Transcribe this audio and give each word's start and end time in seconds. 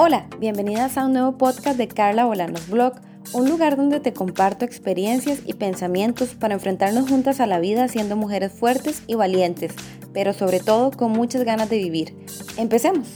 Hola, 0.00 0.28
bienvenidas 0.38 0.96
a 0.96 1.06
un 1.06 1.14
nuevo 1.14 1.38
podcast 1.38 1.76
de 1.76 1.88
Carla 1.88 2.24
Bolanos 2.24 2.70
Blog, 2.70 2.92
un 3.34 3.48
lugar 3.48 3.76
donde 3.76 3.98
te 3.98 4.12
comparto 4.12 4.64
experiencias 4.64 5.40
y 5.44 5.54
pensamientos 5.54 6.36
para 6.36 6.54
enfrentarnos 6.54 7.08
juntas 7.08 7.40
a 7.40 7.48
la 7.48 7.58
vida 7.58 7.88
siendo 7.88 8.14
mujeres 8.14 8.52
fuertes 8.52 9.02
y 9.08 9.16
valientes, 9.16 9.74
pero 10.14 10.32
sobre 10.34 10.60
todo 10.60 10.92
con 10.92 11.10
muchas 11.10 11.42
ganas 11.42 11.68
de 11.68 11.78
vivir. 11.78 12.14
Empecemos. 12.56 13.08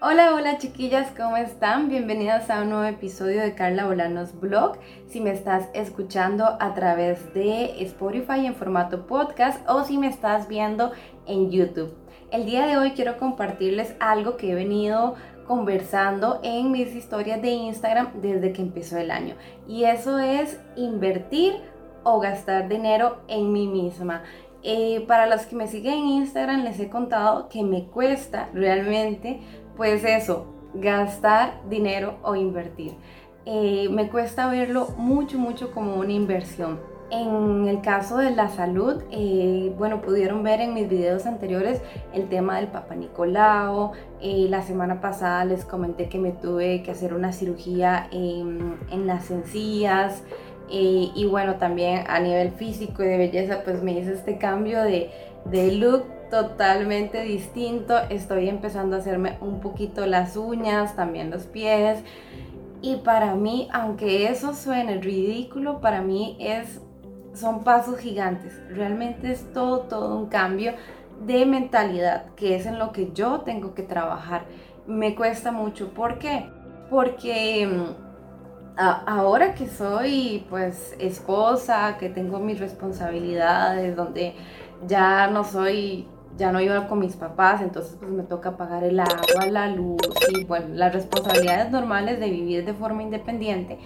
Hola, 0.00 0.36
hola 0.36 0.58
chiquillas, 0.58 1.10
¿cómo 1.16 1.36
están? 1.36 1.88
Bienvenidas 1.88 2.50
a 2.50 2.62
un 2.62 2.70
nuevo 2.70 2.84
episodio 2.84 3.40
de 3.40 3.56
Carla 3.56 3.86
Bolanos 3.86 4.38
Blog. 4.38 4.78
Si 5.08 5.20
me 5.20 5.32
estás 5.32 5.70
escuchando 5.74 6.56
a 6.60 6.72
través 6.74 7.34
de 7.34 7.82
Spotify 7.82 8.46
en 8.46 8.54
formato 8.54 9.08
podcast 9.08 9.68
o 9.68 9.82
si 9.82 9.98
me 9.98 10.06
estás 10.06 10.46
viendo 10.46 10.92
en 11.26 11.50
YouTube. 11.50 12.01
El 12.32 12.46
día 12.46 12.64
de 12.64 12.78
hoy 12.78 12.92
quiero 12.92 13.18
compartirles 13.18 13.94
algo 14.00 14.38
que 14.38 14.50
he 14.50 14.54
venido 14.54 15.16
conversando 15.46 16.40
en 16.42 16.72
mis 16.72 16.94
historias 16.94 17.42
de 17.42 17.50
Instagram 17.50 18.22
desde 18.22 18.54
que 18.54 18.62
empezó 18.62 18.96
el 18.96 19.10
año. 19.10 19.34
Y 19.68 19.84
eso 19.84 20.18
es 20.18 20.58
invertir 20.74 21.52
o 22.04 22.20
gastar 22.20 22.70
dinero 22.70 23.18
en 23.28 23.52
mí 23.52 23.66
misma. 23.66 24.22
Eh, 24.62 25.04
para 25.06 25.26
los 25.26 25.42
que 25.42 25.56
me 25.56 25.66
siguen 25.66 25.92
en 25.92 26.08
Instagram 26.08 26.64
les 26.64 26.80
he 26.80 26.88
contado 26.88 27.50
que 27.50 27.62
me 27.64 27.84
cuesta 27.84 28.48
realmente, 28.54 29.42
pues 29.76 30.02
eso, 30.02 30.46
gastar 30.72 31.60
dinero 31.68 32.16
o 32.22 32.34
invertir. 32.34 32.94
Eh, 33.44 33.88
me 33.90 34.08
cuesta 34.08 34.48
verlo 34.48 34.88
mucho, 34.96 35.38
mucho 35.38 35.70
como 35.72 35.96
una 35.96 36.12
inversión. 36.12 36.80
En 37.14 37.68
el 37.68 37.82
caso 37.82 38.16
de 38.16 38.30
la 38.30 38.48
salud, 38.48 39.02
eh, 39.10 39.70
bueno, 39.76 40.00
pudieron 40.00 40.42
ver 40.42 40.62
en 40.62 40.72
mis 40.72 40.88
videos 40.88 41.26
anteriores 41.26 41.82
el 42.14 42.30
tema 42.30 42.56
del 42.56 42.68
Papa 42.68 42.94
Nicolau. 42.94 43.92
Eh, 44.22 44.46
la 44.48 44.62
semana 44.62 45.02
pasada 45.02 45.44
les 45.44 45.66
comenté 45.66 46.08
que 46.08 46.18
me 46.18 46.32
tuve 46.32 46.82
que 46.82 46.90
hacer 46.90 47.12
una 47.12 47.34
cirugía 47.34 48.08
en, 48.12 49.06
las 49.06 49.30
encías. 49.30 50.22
Eh, 50.70 51.10
y 51.14 51.26
bueno, 51.26 51.56
también 51.56 52.04
a 52.08 52.18
nivel 52.18 52.52
físico 52.52 53.02
y 53.02 53.08
de 53.08 53.18
belleza, 53.18 53.60
pues 53.62 53.82
me 53.82 53.92
hice 53.92 54.14
este 54.14 54.38
cambio 54.38 54.80
de 54.80 55.10
look 55.72 56.04
totalmente 56.30 57.20
distinto. 57.24 57.94
Estoy 58.08 58.48
empezando 58.48 58.96
a 58.96 59.00
hacerme 59.00 59.36
un 59.42 59.60
poquito 59.60 60.06
las 60.06 60.38
uñas, 60.38 60.96
también 60.96 61.28
los 61.28 61.42
pies. 61.42 61.98
Y 62.80 62.96
para 62.96 63.34
mí, 63.34 63.68
aunque 63.70 64.30
eso 64.30 64.54
suene 64.54 64.98
ridículo, 64.98 65.82
para 65.82 66.00
mí 66.00 66.38
es 66.40 66.80
son 67.34 67.64
pasos 67.64 67.98
gigantes. 67.98 68.60
Realmente 68.70 69.32
es 69.32 69.52
todo, 69.52 69.80
todo 69.80 70.18
un 70.18 70.26
cambio 70.26 70.74
de 71.24 71.46
mentalidad, 71.46 72.26
que 72.36 72.56
es 72.56 72.66
en 72.66 72.78
lo 72.78 72.92
que 72.92 73.12
yo 73.12 73.40
tengo 73.40 73.74
que 73.74 73.82
trabajar. 73.82 74.44
Me 74.86 75.14
cuesta 75.14 75.52
mucho. 75.52 75.90
¿Por 75.90 76.18
qué? 76.18 76.50
Porque 76.90 77.66
mm, 77.66 78.76
ahora 78.76 79.54
que 79.54 79.68
soy 79.68 80.44
pues 80.50 80.94
esposa, 80.98 81.96
que 81.98 82.08
tengo 82.08 82.38
mis 82.38 82.58
responsabilidades, 82.58 83.96
donde 83.96 84.34
ya 84.86 85.28
no 85.28 85.44
soy, 85.44 86.06
ya 86.36 86.50
no 86.52 86.60
iba 86.60 86.88
con 86.88 86.98
mis 86.98 87.14
papás, 87.16 87.62
entonces 87.62 87.96
pues 87.98 88.10
me 88.10 88.24
toca 88.24 88.56
pagar 88.56 88.84
el 88.84 88.98
agua, 88.98 89.46
la 89.50 89.68
luz 89.68 90.00
y 90.30 90.44
bueno, 90.44 90.66
las 90.74 90.92
responsabilidades 90.92 91.70
normales 91.70 92.18
de 92.18 92.28
vivir 92.28 92.64
de 92.64 92.74
forma 92.74 93.02
independiente 93.02 93.78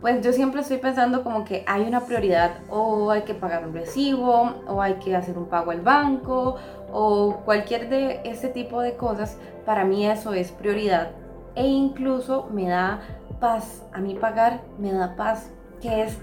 pues 0.00 0.24
yo 0.24 0.32
siempre 0.32 0.60
estoy 0.60 0.78
pensando 0.78 1.24
como 1.24 1.44
que 1.44 1.64
hay 1.66 1.82
una 1.82 2.00
prioridad 2.00 2.58
o 2.70 3.10
hay 3.10 3.22
que 3.22 3.34
pagar 3.34 3.66
un 3.66 3.74
recibo 3.74 4.54
o 4.66 4.80
hay 4.80 4.94
que 4.94 5.16
hacer 5.16 5.36
un 5.36 5.46
pago 5.46 5.70
al 5.72 5.80
banco 5.80 6.56
o 6.92 7.40
cualquier 7.44 7.88
de 7.88 8.20
este 8.24 8.48
tipo 8.48 8.80
de 8.80 8.96
cosas, 8.96 9.36
para 9.66 9.84
mí 9.84 10.06
eso 10.06 10.32
es 10.32 10.52
prioridad 10.52 11.10
e 11.54 11.66
incluso 11.66 12.48
me 12.52 12.68
da 12.68 13.00
paz, 13.40 13.84
a 13.92 13.98
mí 13.98 14.14
pagar 14.14 14.60
me 14.78 14.92
da 14.92 15.16
paz, 15.16 15.50
que 15.80 16.04
es 16.04 16.16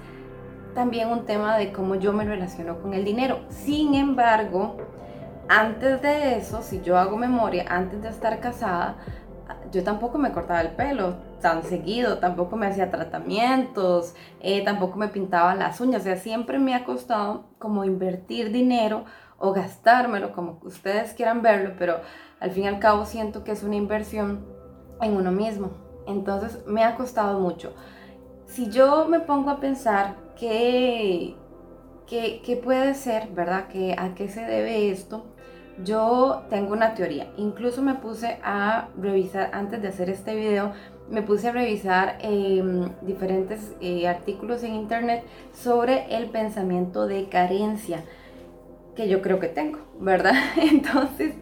también 0.73 1.09
un 1.09 1.25
tema 1.25 1.57
de 1.57 1.71
cómo 1.71 1.95
yo 1.95 2.13
me 2.13 2.25
relaciono 2.25 2.81
con 2.81 2.93
el 2.93 3.05
dinero. 3.05 3.39
Sin 3.49 3.95
embargo, 3.95 4.77
antes 5.47 6.01
de 6.01 6.37
eso, 6.37 6.61
si 6.61 6.81
yo 6.81 6.97
hago 6.97 7.17
memoria, 7.17 7.65
antes 7.69 8.01
de 8.01 8.09
estar 8.09 8.39
casada, 8.39 8.95
yo 9.71 9.83
tampoco 9.83 10.17
me 10.17 10.31
cortaba 10.31 10.61
el 10.61 10.69
pelo 10.69 11.15
tan 11.41 11.63
seguido, 11.63 12.17
tampoco 12.17 12.55
me 12.55 12.67
hacía 12.67 12.89
tratamientos, 12.89 14.15
eh, 14.41 14.63
tampoco 14.63 14.97
me 14.97 15.07
pintaba 15.07 15.55
las 15.55 15.79
uñas, 15.81 16.01
o 16.01 16.03
sea, 16.05 16.17
siempre 16.17 16.59
me 16.59 16.73
ha 16.75 16.85
costado 16.85 17.45
como 17.59 17.85
invertir 17.85 18.51
dinero 18.51 19.05
o 19.37 19.53
gastármelo, 19.53 20.31
como 20.31 20.59
ustedes 20.63 21.13
quieran 21.13 21.41
verlo, 21.41 21.73
pero 21.77 21.97
al 22.39 22.51
fin 22.51 22.63
y 22.63 22.67
al 22.67 22.79
cabo 22.79 23.05
siento 23.05 23.43
que 23.43 23.51
es 23.51 23.63
una 23.63 23.75
inversión 23.75 24.45
en 25.01 25.15
uno 25.15 25.31
mismo. 25.31 25.71
Entonces 26.07 26.65
me 26.67 26.83
ha 26.83 26.95
costado 26.95 27.39
mucho. 27.39 27.73
Si 28.45 28.69
yo 28.69 29.07
me 29.07 29.19
pongo 29.19 29.49
a 29.49 29.59
pensar 29.59 30.15
qué, 30.37 31.35
qué, 32.07 32.41
qué 32.45 32.55
puede 32.57 32.93
ser, 32.93 33.27
¿verdad? 33.29 33.67
¿Que, 33.67 33.95
¿A 33.97 34.13
qué 34.15 34.29
se 34.29 34.41
debe 34.41 34.91
esto? 34.91 35.25
Yo 35.83 36.43
tengo 36.49 36.71
una 36.71 36.93
teoría, 36.93 37.27
incluso 37.35 37.81
me 37.81 37.95
puse 37.95 38.39
a 38.43 38.87
revisar, 38.97 39.49
antes 39.51 39.81
de 39.81 39.89
hacer 39.89 40.09
este 40.09 40.33
video, 40.33 40.71
me 41.09 41.21
puse 41.21 41.49
a 41.49 41.51
revisar 41.51 42.17
em, 42.21 42.89
diferentes 43.01 43.75
eh, 43.81 44.07
artículos 44.07 44.63
en 44.63 44.73
internet 44.73 45.23
sobre 45.53 46.15
el 46.15 46.29
pensamiento 46.29 47.07
de 47.07 47.27
carencia 47.27 48.03
que 48.95 49.09
yo 49.09 49.21
creo 49.21 49.39
que 49.39 49.47
tengo, 49.47 49.79
¿verdad? 49.99 50.35
Entonces, 50.57 51.35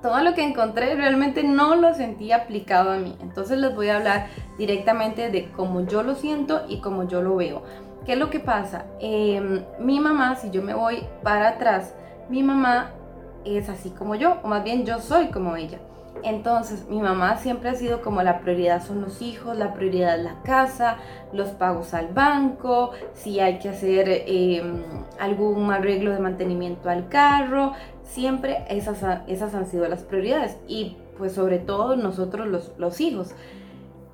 todo 0.00 0.20
lo 0.22 0.34
que 0.34 0.42
encontré 0.42 0.94
realmente 0.96 1.44
no 1.44 1.76
lo 1.76 1.94
sentí 1.94 2.32
aplicado 2.32 2.92
a 2.92 2.96
mí. 2.96 3.16
Entonces 3.20 3.58
les 3.58 3.74
voy 3.74 3.88
a 3.88 3.98
hablar 3.98 4.26
directamente 4.58 5.30
de 5.30 5.50
cómo 5.52 5.86
yo 5.86 6.02
lo 6.02 6.14
siento 6.14 6.62
y 6.66 6.80
cómo 6.80 7.06
yo 7.06 7.22
lo 7.22 7.36
veo. 7.36 7.62
¿Qué 8.04 8.14
es 8.14 8.18
lo 8.18 8.30
que 8.30 8.40
pasa? 8.40 8.86
Em, 8.98 9.62
mi 9.78 10.00
mamá, 10.00 10.34
si 10.34 10.50
yo 10.50 10.62
me 10.62 10.74
voy 10.74 11.04
para 11.22 11.50
atrás, 11.50 11.94
mi 12.28 12.42
mamá 12.42 12.90
es 13.44 13.68
así 13.68 13.90
como 13.90 14.14
yo, 14.14 14.38
o 14.42 14.48
más 14.48 14.64
bien 14.64 14.84
yo 14.84 15.00
soy 15.00 15.28
como 15.28 15.56
ella. 15.56 15.78
Entonces, 16.22 16.86
mi 16.88 17.00
mamá 17.00 17.38
siempre 17.38 17.70
ha 17.70 17.74
sido 17.74 18.00
como 18.00 18.22
la 18.22 18.40
prioridad 18.40 18.84
son 18.84 19.00
los 19.00 19.22
hijos, 19.22 19.56
la 19.56 19.74
prioridad 19.74 20.16
es 20.18 20.24
la 20.24 20.40
casa, 20.42 20.98
los 21.32 21.48
pagos 21.48 21.94
al 21.94 22.08
banco, 22.08 22.92
si 23.14 23.40
hay 23.40 23.58
que 23.58 23.70
hacer 23.70 24.08
em, 24.26 24.82
algún 25.18 25.72
arreglo 25.72 26.12
de 26.12 26.20
mantenimiento 26.20 26.90
al 26.90 27.08
carro, 27.08 27.72
siempre 28.04 28.64
esas, 28.68 29.02
esas 29.26 29.54
han 29.54 29.66
sido 29.66 29.88
las 29.88 30.02
prioridades 30.02 30.58
y 30.68 30.96
pues 31.18 31.32
sobre 31.32 31.58
todo 31.58 31.96
nosotros 31.96 32.46
los, 32.46 32.72
los 32.78 33.00
hijos. 33.00 33.34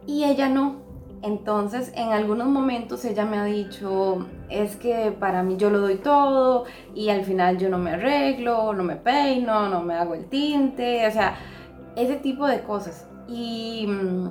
Y 0.07 0.25
ella 0.25 0.49
no, 0.49 0.77
entonces, 1.23 1.93
en 1.97 2.13
algunos 2.13 2.47
momentos 2.49 3.05
ella 3.05 3.25
me 3.25 3.39
ha 3.39 3.45
dicho, 3.45 4.27
es 4.49 4.77
que 4.77 5.11
para 5.11 5.43
mí 5.43 5.57
yo 5.57 5.71
lo 5.71 5.81
doy 5.81 5.97
todo 5.97 6.65
y 6.95 7.09
al 7.09 7.25
final 7.25 7.59
yo 7.59 7.69
no 7.69 7.79
me 7.79 7.91
arreglo, 7.93 8.73
no 8.73 8.85
me 8.85 8.97
peino, 8.97 9.69
no 9.69 9.83
me 9.83 9.95
hago 9.95 10.15
el 10.15 10.27
tinte, 10.27 11.07
o 11.07 11.11
sea, 11.11 11.37
ese 11.97 12.17
tipo 12.17 12.47
de 12.47 12.63
cosas. 12.63 13.09
Y, 13.27 13.87
mm, 13.89 14.29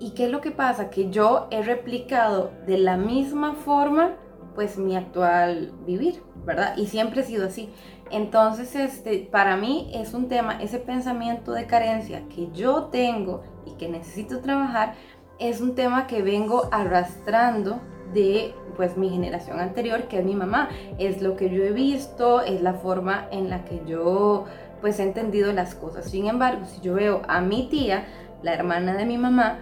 ¿y 0.00 0.10
qué 0.10 0.24
es 0.24 0.30
lo 0.30 0.40
que 0.40 0.50
pasa? 0.50 0.90
Que 0.90 1.10
yo 1.10 1.46
he 1.50 1.62
replicado 1.62 2.52
de 2.66 2.78
la 2.78 2.96
misma 2.96 3.54
forma 3.54 4.16
pues 4.54 4.76
mi 4.76 4.96
actual 4.96 5.72
vivir, 5.86 6.20
¿verdad? 6.44 6.76
Y 6.76 6.86
siempre 6.86 7.20
he 7.20 7.24
sido 7.24 7.46
así. 7.46 7.70
Entonces, 8.10 8.74
este, 8.74 9.28
para 9.30 9.56
mí 9.56 9.88
es 9.94 10.14
un 10.14 10.28
tema, 10.28 10.60
ese 10.60 10.78
pensamiento 10.78 11.52
de 11.52 11.66
carencia 11.66 12.24
que 12.34 12.50
yo 12.52 12.86
tengo 12.86 13.44
y 13.66 13.76
que 13.76 13.88
necesito 13.88 14.40
trabajar, 14.40 14.94
es 15.38 15.60
un 15.60 15.74
tema 15.74 16.06
que 16.06 16.22
vengo 16.22 16.68
arrastrando 16.72 17.80
de 18.12 18.54
pues 18.76 18.96
mi 18.96 19.10
generación 19.10 19.60
anterior, 19.60 20.04
que 20.04 20.20
es 20.20 20.24
mi 20.24 20.34
mamá. 20.34 20.68
Es 20.98 21.20
lo 21.20 21.36
que 21.36 21.50
yo 21.50 21.64
he 21.64 21.72
visto, 21.72 22.40
es 22.40 22.62
la 22.62 22.74
forma 22.74 23.26
en 23.30 23.50
la 23.50 23.64
que 23.64 23.82
yo 23.86 24.44
pues 24.80 25.00
he 25.00 25.02
entendido 25.02 25.52
las 25.52 25.74
cosas. 25.74 26.06
Sin 26.06 26.26
embargo, 26.26 26.64
si 26.66 26.80
yo 26.80 26.94
veo 26.94 27.22
a 27.28 27.40
mi 27.40 27.68
tía, 27.68 28.06
la 28.42 28.54
hermana 28.54 28.94
de 28.94 29.04
mi 29.04 29.18
mamá, 29.18 29.58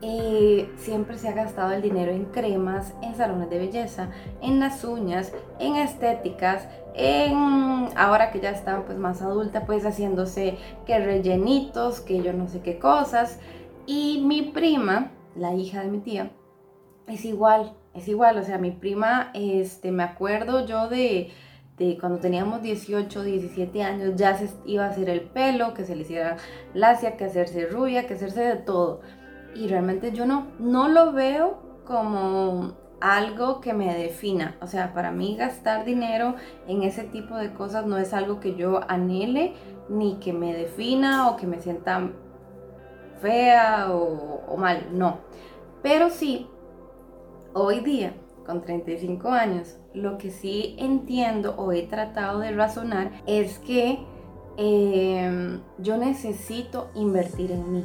eh, 0.00 0.68
siempre 0.78 1.16
se 1.18 1.28
ha 1.28 1.32
gastado 1.32 1.72
el 1.72 1.82
dinero 1.82 2.10
en 2.12 2.24
cremas, 2.26 2.92
en 3.02 3.14
salones 3.14 3.50
de 3.50 3.58
belleza, 3.58 4.08
en 4.40 4.58
las 4.58 4.84
uñas, 4.84 5.32
en 5.58 5.76
estéticas, 5.76 6.66
en 6.94 7.88
ahora 7.96 8.30
que 8.30 8.40
ya 8.40 8.50
está 8.50 8.82
pues 8.84 8.98
más 8.98 9.22
adulta, 9.22 9.64
pues 9.64 9.84
haciéndose 9.84 10.56
que 10.86 10.98
rellenitos, 10.98 12.00
que 12.00 12.22
yo 12.22 12.32
no 12.32 12.48
sé 12.48 12.60
qué 12.60 12.78
cosas. 12.78 13.38
Y 13.86 14.22
mi 14.24 14.42
prima, 14.42 15.10
la 15.34 15.54
hija 15.54 15.80
de 15.80 15.88
mi 15.88 15.98
tía, 15.98 16.30
es 17.08 17.24
igual, 17.24 17.74
es 17.94 18.08
igual, 18.08 18.38
o 18.38 18.44
sea, 18.44 18.58
mi 18.58 18.70
prima, 18.70 19.30
este, 19.34 19.90
me 19.90 20.04
acuerdo 20.04 20.66
yo 20.66 20.88
de, 20.88 21.30
de 21.78 21.98
cuando 21.98 22.18
teníamos 22.20 22.62
18, 22.62 23.22
17 23.22 23.82
años, 23.82 24.12
ya 24.16 24.36
se 24.36 24.48
iba 24.64 24.84
a 24.84 24.90
hacer 24.90 25.10
el 25.10 25.22
pelo, 25.22 25.74
que 25.74 25.84
se 25.84 25.96
le 25.96 26.02
hiciera 26.02 26.36
lacia, 26.74 27.16
que 27.16 27.24
hacerse 27.24 27.66
rubia, 27.66 28.06
que 28.06 28.14
hacerse 28.14 28.42
de 28.42 28.56
todo. 28.56 29.00
Y 29.54 29.68
realmente 29.68 30.12
yo 30.12 30.26
no, 30.26 30.46
no 30.58 30.88
lo 30.88 31.12
veo 31.12 31.60
como 31.84 32.74
algo 33.02 33.60
que 33.60 33.74
me 33.74 33.92
defina. 33.94 34.56
O 34.60 34.66
sea, 34.66 34.94
para 34.94 35.10
mí 35.10 35.36
gastar 35.36 35.84
dinero 35.84 36.36
en 36.68 36.84
ese 36.84 37.02
tipo 37.02 37.36
de 37.36 37.52
cosas 37.52 37.84
no 37.84 37.98
es 37.98 38.14
algo 38.14 38.38
que 38.38 38.54
yo 38.54 38.80
anhele 38.88 39.54
ni 39.88 40.14
que 40.14 40.32
me 40.32 40.54
defina 40.54 41.28
o 41.28 41.36
que 41.36 41.46
me 41.46 41.60
sienta 41.60 42.12
fea 43.22 43.88
o, 43.90 44.56
mal. 44.58 44.88
No. 44.92 45.18
Pero 45.82 46.10
sí, 46.10 46.48
hoy 47.54 47.80
día, 47.80 48.14
con 48.44 48.60
35 48.60 49.28
años, 49.30 49.78
lo 49.94 50.18
que 50.18 50.30
sí 50.30 50.76
entiendo 50.78 51.54
o 51.56 51.72
he 51.72 51.82
tratado 51.84 52.40
de 52.40 52.52
razonar 52.52 53.12
es 53.26 53.58
que 53.60 53.98
em, 54.58 55.60
yo 55.78 55.96
necesito 55.96 56.90
invertir 56.94 57.52
en 57.52 57.72
mí 57.72 57.84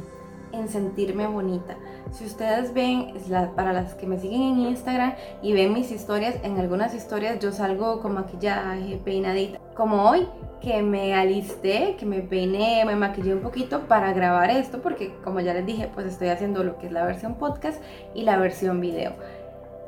en 0.52 0.68
sentirme 0.68 1.26
bonita. 1.26 1.76
Si 2.12 2.24
ustedes 2.24 2.72
ven, 2.72 3.12
para 3.54 3.72
las 3.72 3.94
que 3.94 4.06
me 4.06 4.18
siguen 4.18 4.42
en 4.42 4.60
Instagram 4.60 5.14
y 5.42 5.52
ven 5.52 5.72
mis 5.72 5.90
historias, 5.90 6.36
en 6.42 6.58
algunas 6.58 6.94
historias 6.94 7.38
yo 7.40 7.52
salgo 7.52 8.00
con 8.00 8.14
maquillaje, 8.14 9.00
peinadita. 9.04 9.58
Como 9.74 10.08
hoy, 10.08 10.26
que 10.60 10.82
me 10.82 11.14
alisté, 11.14 11.96
que 11.98 12.06
me 12.06 12.20
peiné, 12.20 12.84
me 12.84 12.96
maquillé 12.96 13.34
un 13.34 13.40
poquito 13.40 13.82
para 13.82 14.12
grabar 14.12 14.50
esto, 14.50 14.80
porque 14.82 15.14
como 15.22 15.40
ya 15.40 15.54
les 15.54 15.66
dije, 15.66 15.88
pues 15.94 16.06
estoy 16.06 16.28
haciendo 16.28 16.64
lo 16.64 16.78
que 16.78 16.86
es 16.86 16.92
la 16.92 17.04
versión 17.04 17.34
podcast 17.34 17.80
y 18.14 18.22
la 18.22 18.36
versión 18.38 18.80
video 18.80 19.12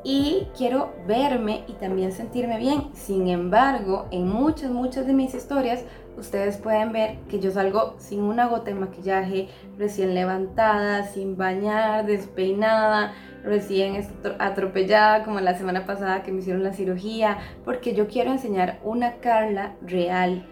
y 0.03 0.47
quiero 0.57 0.93
verme 1.07 1.63
y 1.67 1.73
también 1.73 2.11
sentirme 2.11 2.57
bien. 2.57 2.89
Sin 2.93 3.27
embargo, 3.27 4.07
en 4.11 4.27
muchas, 4.27 4.71
muchas 4.71 5.05
de 5.05 5.13
mis 5.13 5.33
historias, 5.33 5.83
ustedes 6.17 6.57
pueden 6.57 6.91
ver 6.91 7.17
que 7.29 7.39
yo 7.39 7.51
salgo 7.51 7.95
sin 7.97 8.21
una 8.21 8.47
gota 8.47 8.71
de 8.71 8.75
maquillaje, 8.75 9.49
recién 9.77 10.13
levantada, 10.13 11.03
sin 11.05 11.37
bañar, 11.37 12.05
despeinada, 12.05 13.13
recién 13.43 14.05
atropellada 14.39 15.23
como 15.23 15.39
la 15.39 15.57
semana 15.57 15.85
pasada 15.85 16.23
que 16.23 16.31
me 16.31 16.39
hicieron 16.39 16.63
la 16.63 16.73
cirugía, 16.73 17.39
porque 17.65 17.93
yo 17.93 18.07
quiero 18.07 18.31
enseñar 18.31 18.79
una 18.83 19.15
Carla 19.15 19.75
real. 19.81 20.45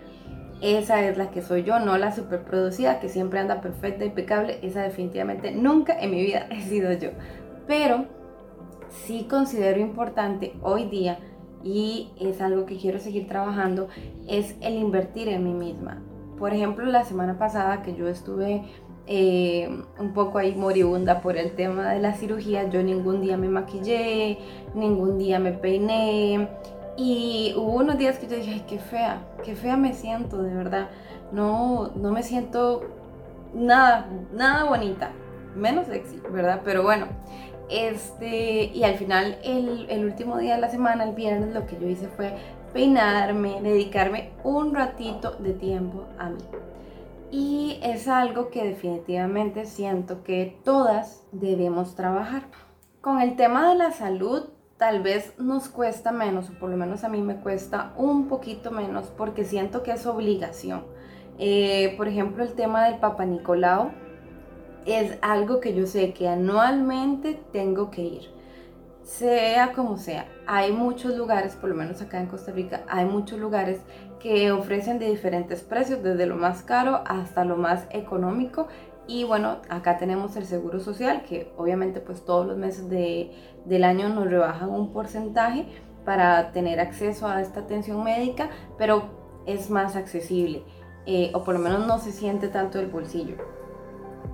Esa 0.62 1.06
es 1.06 1.18
la 1.18 1.32
que 1.32 1.42
soy 1.42 1.64
yo, 1.64 1.80
no 1.80 1.98
la 1.98 2.12
superproducida 2.12 3.00
que 3.00 3.08
siempre 3.08 3.40
anda 3.40 3.62
perfecta, 3.62 4.04
impecable. 4.04 4.60
Esa 4.62 4.82
definitivamente 4.82 5.52
nunca 5.52 5.98
en 5.98 6.12
mi 6.12 6.22
vida 6.22 6.48
he 6.52 6.62
sido 6.62 6.92
yo. 6.94 7.12
Pero 7.66 8.06
sí 8.90 9.28
considero 9.30 9.80
importante 9.80 10.54
hoy 10.62 10.86
día 10.86 11.20
y 11.64 12.10
es 12.20 12.42
algo 12.42 12.66
que 12.66 12.78
quiero 12.78 13.00
seguir 13.00 13.28
trabajando, 13.28 13.88
es 14.28 14.56
el 14.62 14.76
invertir 14.76 15.28
en 15.30 15.44
mí 15.44 15.54
misma. 15.54 16.02
Por 16.38 16.54
ejemplo, 16.54 16.86
la 16.86 17.04
semana 17.04 17.38
pasada 17.38 17.82
que 17.82 17.96
yo 17.96 18.08
estuve 18.08 18.64
eh, 19.08 19.68
un 20.00 20.14
poco 20.14 20.38
ahí 20.38 20.56
moribunda 20.56 21.22
por 21.22 21.36
el 21.36 21.52
tema 21.52 21.92
de 21.92 22.00
la 22.00 22.14
cirugía, 22.14 22.70
yo 22.70 22.84
ningún 22.84 23.22
día 23.22 23.38
me 23.38 23.50
maquillé, 23.50 24.38
ningún 24.74 25.18
día 25.18 25.40
me 25.40 25.52
peiné 25.52 26.48
y 26.96 27.54
hubo 27.58 27.78
unos 27.78 27.98
días 27.98 28.20
que 28.20 28.28
yo 28.28 28.36
dije, 28.36 28.52
ay, 28.54 28.66
qué 28.68 28.78
fea, 28.78 29.22
qué 29.44 29.56
fea 29.56 29.78
me 29.78 29.94
siento, 29.94 30.42
de 30.42 30.54
verdad. 30.54 30.90
No, 31.32 31.92
no 31.96 32.12
me 32.12 32.24
siento 32.24 32.84
nada, 33.54 34.10
nada 34.34 34.66
bonita, 34.66 35.12
menos 35.56 35.88
sexy, 35.88 36.22
¿verdad? 36.32 36.62
Pero 36.64 36.84
bueno, 36.84 37.08
este, 37.70 38.66
y 38.74 38.84
al 38.84 38.96
final, 38.96 39.38
el, 39.44 40.04
último 40.04 40.38
día 40.38 40.56
de 40.56 40.62
la 40.62 40.70
semana, 40.70 41.04
el 41.04 41.14
viernes, 41.14 41.54
lo 41.54 41.66
que 41.66 41.78
yo 41.80 41.88
hice 41.88 42.08
fue 42.08 42.34
peinarme, 42.74 43.62
dedicarme 43.62 44.32
un 44.44 44.74
ratito 44.74 45.32
de 45.40 45.54
tiempo 45.54 46.06
a 46.18 46.30
mí. 46.30 46.42
Y 47.32 47.80
es 47.84 48.08
algo 48.08 48.50
que 48.50 48.64
definitivamente 48.64 49.66
siento 49.66 50.24
que 50.24 50.60
todas 50.64 51.24
debemos 51.32 51.96
trabajar. 51.96 52.44
Con 53.02 53.22
el 53.22 53.36
tema 53.36 53.70
de 53.70 53.76
la 53.76 53.92
salud, 53.92 54.50
tal 54.78 55.04
vez 55.04 55.34
nos 55.38 55.70
cuesta 55.70 56.12
menos, 56.12 56.50
o 56.50 56.54
por 56.54 56.72
lo 56.72 56.78
menos 56.78 57.04
a 57.04 57.10
mí 57.10 57.22
me 57.22 57.36
cuesta 57.36 57.94
un 57.98 58.28
poquito 58.28 58.72
menos, 58.72 59.08
porque 59.16 59.46
siento 59.46 59.84
que 59.84 59.92
es 59.92 60.08
obligación. 60.08 60.86
Eh, 61.38 61.94
por 61.98 62.08
ejemplo, 62.08 62.44
el 62.44 62.54
tema 62.54 62.86
del 62.86 63.00
Papa 63.00 63.26
Nicolau 63.26 63.92
es 64.92 65.18
algo 65.22 65.60
que 65.60 65.74
yo 65.74 65.86
sé 65.86 66.14
que 66.14 66.28
anualmente 66.28 67.40
tengo 67.52 67.92
que 67.92 68.02
ir. 68.02 68.40
Sea 69.04 69.74
como 69.74 69.98
sea, 69.98 70.28
hay 70.46 70.72
muchos 70.72 71.16
lugares, 71.16 71.56
por 71.56 71.70
lo 71.70 71.76
menos 71.76 72.02
acá 72.02 72.20
en 72.20 72.28
Costa 72.28 72.52
Rica, 72.52 72.84
hay 72.88 73.06
muchos 73.06 73.40
lugares 73.40 73.80
que 74.20 74.52
ofrecen 74.52 75.00
de 75.00 75.10
diferentes 75.10 75.62
precios, 75.62 76.04
desde 76.04 76.26
lo 76.26 76.36
más 76.36 76.62
caro 76.62 77.02
hasta 77.06 77.46
lo 77.46 77.58
más 77.58 77.88
económico. 77.92 78.68
Y 79.08 79.24
bueno, 79.24 79.58
acá 79.70 79.98
tenemos 79.98 80.36
el 80.36 80.46
Seguro 80.46 80.80
Social, 80.80 81.24
que 81.24 81.52
obviamente 81.58 82.00
pues 82.00 82.24
todos 82.24 82.46
los 82.46 82.58
meses 82.58 82.88
del 82.90 83.84
año 83.84 84.10
nos 84.10 84.30
rebajan 84.30 84.70
un 84.70 84.94
porcentaje 84.94 85.66
para 86.06 86.52
tener 86.52 86.80
acceso 86.80 87.28
a 87.28 87.42
esta 87.42 87.62
atención 87.62 88.04
médica, 88.04 88.50
pero 88.78 89.04
es 89.48 89.72
más 89.72 89.96
accesible, 89.96 90.64
eh, 91.08 91.32
o 91.34 91.44
por 91.44 91.56
lo 91.56 91.60
menos 91.60 91.88
no 91.88 91.98
se 91.98 92.12
siente 92.12 92.50
tanto 92.50 92.80
el 92.80 92.88
bolsillo. 92.88 93.59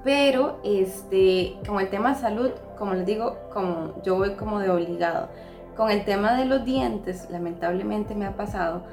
Pero 0.05 0.59
este, 0.63 1.57
como 1.65 1.79
el 1.79 1.89
tema 1.89 2.13
salud, 2.13 2.51
como 2.77 2.93
les 2.93 3.07
digo, 3.07 3.37
como 3.51 4.01
yo 4.03 4.15
voy 4.15 4.35
como 4.35 4.59
de 4.59 4.69
obligado. 4.69 5.29
Con 5.75 5.89
el 5.89 6.05
tema 6.05 6.37
de 6.37 6.45
los 6.45 6.63
dientes, 6.63 7.27
lamentablemente 7.31 8.13
me 8.13 8.27
ha 8.27 8.37
pasado 8.37 8.83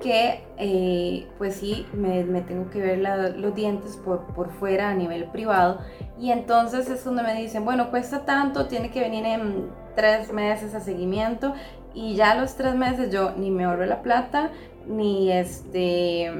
que 0.00 0.42
eh, 0.56 1.28
pues 1.36 1.56
sí, 1.56 1.86
me, 1.92 2.24
tengo 2.40 2.70
que 2.70 2.80
ver 2.80 2.98
los 3.36 3.54
dientes 3.54 3.96
por, 3.98 4.20
por 4.34 4.50
fuera 4.50 4.88
a 4.88 4.94
nivel 4.94 5.26
privado. 5.26 5.78
Y 6.18 6.30
entonces 6.30 6.88
es 6.88 7.04
donde 7.04 7.22
me 7.22 7.34
dicen, 7.34 7.66
bueno, 7.66 7.90
cuesta 7.90 8.24
tanto, 8.24 8.66
tiene 8.66 8.90
que 8.90 9.00
venir 9.00 9.26
en 9.26 9.68
tres 9.94 10.32
meses 10.32 10.74
a 10.74 10.80
seguimiento 10.80 11.52
y 11.92 12.14
ya 12.14 12.30
a 12.30 12.34
los 12.34 12.56
tres 12.56 12.74
meses 12.74 13.12
yo 13.12 13.32
ni 13.36 13.50
me 13.50 13.64
ahorro 13.64 13.84
la 13.84 14.00
plata, 14.00 14.50
ni 14.86 15.30
este, 15.30 16.32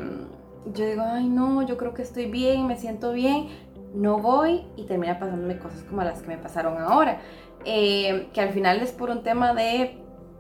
yo 0.73 0.87
digo, 0.87 1.03
ay 1.05 1.29
no, 1.29 1.63
yo 1.63 1.77
creo 1.77 1.95
que 1.95 2.03
estoy 2.03 2.27
bien, 2.27 2.67
me 2.67 2.77
siento 2.77 3.13
bien, 3.13 3.49
no 3.95 4.19
voy 4.19 4.65
y 4.77 4.85
termina 4.85 5.19
pasándome 5.19 5.59
cosas 5.59 5.83
como 5.85 6.03
las 6.03 6.23
que 6.23 6.29
me 6.29 6.39
pasaron 6.39 6.79
ahora. 6.79 7.21
Eh, 7.65 8.29
que 8.33 8.41
al 8.41 8.51
final 8.51 8.81
es 8.81 8.91
por 8.93 9.11
un 9.11 9.23
tema 9.23 9.55
de 9.55 9.99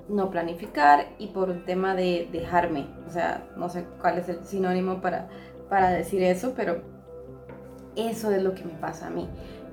no 0.09 0.31
planificar 0.31 1.07
y 1.19 1.29
por 1.29 1.51
un 1.51 1.65
tema 1.65 1.95
de 1.95 2.29
dejarme. 2.33 2.87
O 3.07 3.11
sea, 3.11 3.47
no 3.57 3.69
sé 3.69 3.85
cuál 4.01 4.19
es 4.19 4.29
el 4.29 4.45
sinónimo 4.45 5.01
para, 5.01 5.29
para 5.69 5.91
decir 5.91 6.23
eso, 6.23 6.55
pero 6.57 6.83
eso 7.97 8.31
es 8.33 8.43
lo 8.43 8.55
que 8.55 8.65
me 8.65 8.75
pasa 8.75 9.07
a 9.07 9.11
mí. 9.11 9.29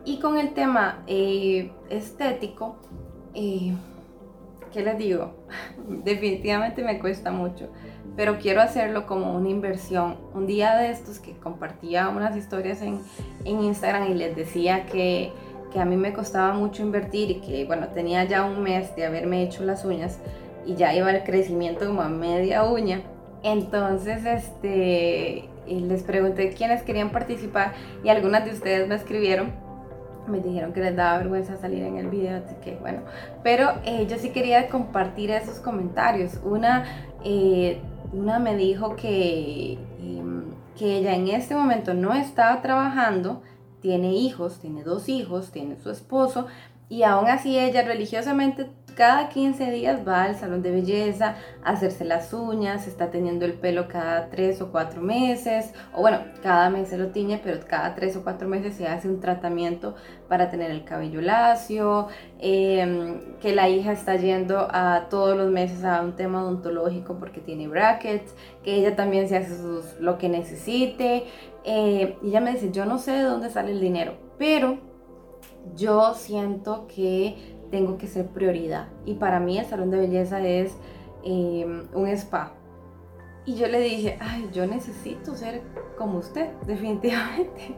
Y 0.06 0.20
con 0.20 0.38
el 0.38 0.54
tema 0.54 1.04
eh, 1.08 1.72
estético, 1.90 2.78
eh, 3.34 3.74
¿qué 4.72 4.84
les 4.84 4.98
digo? 4.98 5.34
Definitivamente 6.04 6.84
me 6.84 7.00
cuesta 7.00 7.32
mucho 7.32 7.70
pero 8.20 8.38
quiero 8.38 8.60
hacerlo 8.60 9.06
como 9.06 9.34
una 9.34 9.48
inversión. 9.48 10.18
Un 10.34 10.46
día 10.46 10.76
de 10.76 10.92
estos 10.92 11.20
que 11.20 11.32
compartía 11.38 12.10
unas 12.10 12.36
historias 12.36 12.82
en, 12.82 13.00
en 13.46 13.64
Instagram 13.64 14.12
y 14.12 14.14
les 14.14 14.36
decía 14.36 14.86
que, 14.88 15.32
que, 15.72 15.80
a 15.80 15.86
mí 15.86 15.96
me 15.96 16.12
costaba 16.12 16.52
mucho 16.52 16.84
invertir 16.84 17.32
y 17.32 17.36
que, 17.36 17.64
bueno, 17.64 17.88
tenía 17.88 18.26
ya 18.26 18.44
un 18.44 18.62
mes 18.62 18.94
de 18.98 19.06
haberme 19.06 19.44
hecho 19.44 19.64
las 19.64 19.86
uñas 19.86 20.20
y 20.66 20.76
ya 20.76 20.94
iba 20.94 21.10
el 21.12 21.24
crecimiento 21.24 21.86
como 21.86 22.02
a 22.02 22.10
media 22.10 22.66
uña. 22.66 23.04
Entonces, 23.42 24.26
este, 24.26 25.48
les 25.66 26.04
pregunté 26.04 26.54
quiénes 26.54 26.84
querían 26.84 27.12
participar 27.12 27.74
y 28.04 28.10
algunas 28.10 28.44
de 28.44 28.52
ustedes 28.52 28.86
me 28.90 28.96
escribieron 28.96 29.54
me 30.30 30.40
dijeron 30.40 30.74
que 30.74 30.82
les 30.82 30.96
daba 30.96 31.18
vergüenza 31.18 31.58
salir 31.58 31.84
en 31.84 31.98
el 31.98 32.10
video, 32.10 32.38
así 32.38 32.56
que 32.64 32.76
bueno, 32.78 33.02
pero 33.44 33.72
eh, 33.84 34.08
yo 34.08 34.18
sí 34.18 34.30
quería 34.30 34.70
compartir 34.70 35.32
esos 35.32 35.60
comentarios. 35.60 36.40
Una 36.44 36.86
eh, 37.24 37.82
una 38.12 38.40
me 38.40 38.56
dijo 38.56 38.96
que, 38.96 39.74
em, 40.00 40.46
que 40.78 40.98
ella 40.98 41.16
en 41.16 41.28
este 41.28 41.56
momento 41.56 41.94
no 41.94 42.14
estaba 42.14 42.62
trabajando, 42.62 43.42
tiene 43.82 44.14
hijos, 44.14 44.60
tiene 44.60 44.84
dos 44.84 45.10
hijos, 45.10 45.52
tiene 45.52 45.78
su 45.78 45.90
esposo, 45.90 46.48
y 46.90 47.04
aún 47.04 47.28
así 47.28 47.58
ella 47.58 47.84
religiosamente 47.84 48.68
cada 49.00 49.30
15 49.30 49.72
días 49.72 50.06
va 50.06 50.24
al 50.24 50.36
salón 50.36 50.62
de 50.62 50.72
belleza 50.72 51.38
a 51.64 51.70
hacerse 51.70 52.04
las 52.04 52.34
uñas, 52.34 52.86
está 52.86 53.10
teniendo 53.10 53.46
el 53.46 53.54
pelo 53.54 53.88
cada 53.88 54.30
3 54.30 54.62
o 54.62 54.74
4 54.74 55.02
meses, 55.02 55.74
o 55.96 56.02
bueno, 56.02 56.20
cada 56.44 56.70
mes 56.70 56.90
se 56.90 56.98
lo 56.98 57.08
tiñe, 57.08 57.40
pero 57.42 57.62
cada 57.66 57.96
3 57.96 58.18
o 58.18 58.24
4 58.24 58.50
meses 58.50 58.76
se 58.76 58.88
hace 58.88 59.08
un 59.08 59.22
tratamiento 59.22 59.96
para 60.28 60.50
tener 60.50 60.70
el 60.70 60.84
cabello 60.84 61.22
lacio, 61.22 62.10
em, 62.40 63.38
que 63.40 63.56
la 63.56 63.70
hija 63.70 63.94
está 63.94 64.18
yendo 64.18 64.68
a 64.70 65.08
todos 65.10 65.38
los 65.38 65.50
meses 65.50 65.86
a 65.86 66.02
un 66.02 66.18
tema 66.18 66.44
odontológico 66.44 67.20
porque 67.20 67.40
tiene 67.40 67.70
brackets, 67.70 68.36
que 68.64 68.76
ella 68.76 68.98
también 68.98 69.30
se 69.30 69.38
hace 69.38 69.56
lo 70.02 70.18
que 70.18 70.28
necesite. 70.28 71.24
Eh, 71.64 72.18
y 72.22 72.28
ella 72.28 72.42
me 72.42 72.52
dice, 72.52 72.70
yo 72.74 72.86
no 72.86 72.98
sé 72.98 73.14
de 73.14 73.24
dónde 73.24 73.50
sale 73.50 73.72
el 73.72 73.80
dinero, 73.80 74.16
pero 74.38 74.78
yo 75.76 76.14
siento 76.16 76.86
que 76.88 77.59
tengo 77.72 77.98
que 77.98 78.08
ser 78.08 78.28
prioridad. 78.28 78.88
Y 79.06 79.16
para 79.16 79.40
mí 79.40 79.58
el 79.58 79.66
salón 79.66 79.92
de 79.92 79.98
belleza 79.98 80.42
es 80.42 80.74
em, 81.24 81.88
un 81.94 82.08
spa. 82.08 82.54
Y 83.46 83.56
yo 83.56 83.68
le 83.68 83.80
dije, 83.80 84.18
ay, 84.20 84.50
yo 84.54 84.68
necesito 84.68 85.36
ser 85.36 85.62
como 85.98 86.20
usted, 86.20 86.52
definitivamente. 86.68 87.76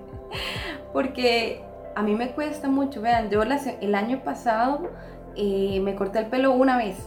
Porque 0.93 1.63
a 1.95 2.01
mí 2.01 2.15
me 2.15 2.31
cuesta 2.31 2.67
mucho. 2.67 3.01
Vean, 3.01 3.29
yo 3.29 3.41
el 3.43 3.95
año 3.95 4.24
pasado 4.24 4.89
eh, 5.36 5.79
me 5.81 5.95
corté 5.95 6.19
el 6.19 6.27
pelo 6.27 6.53
una 6.53 6.77
vez. 6.77 6.98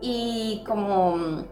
Y 0.00 0.64
como 0.66 1.44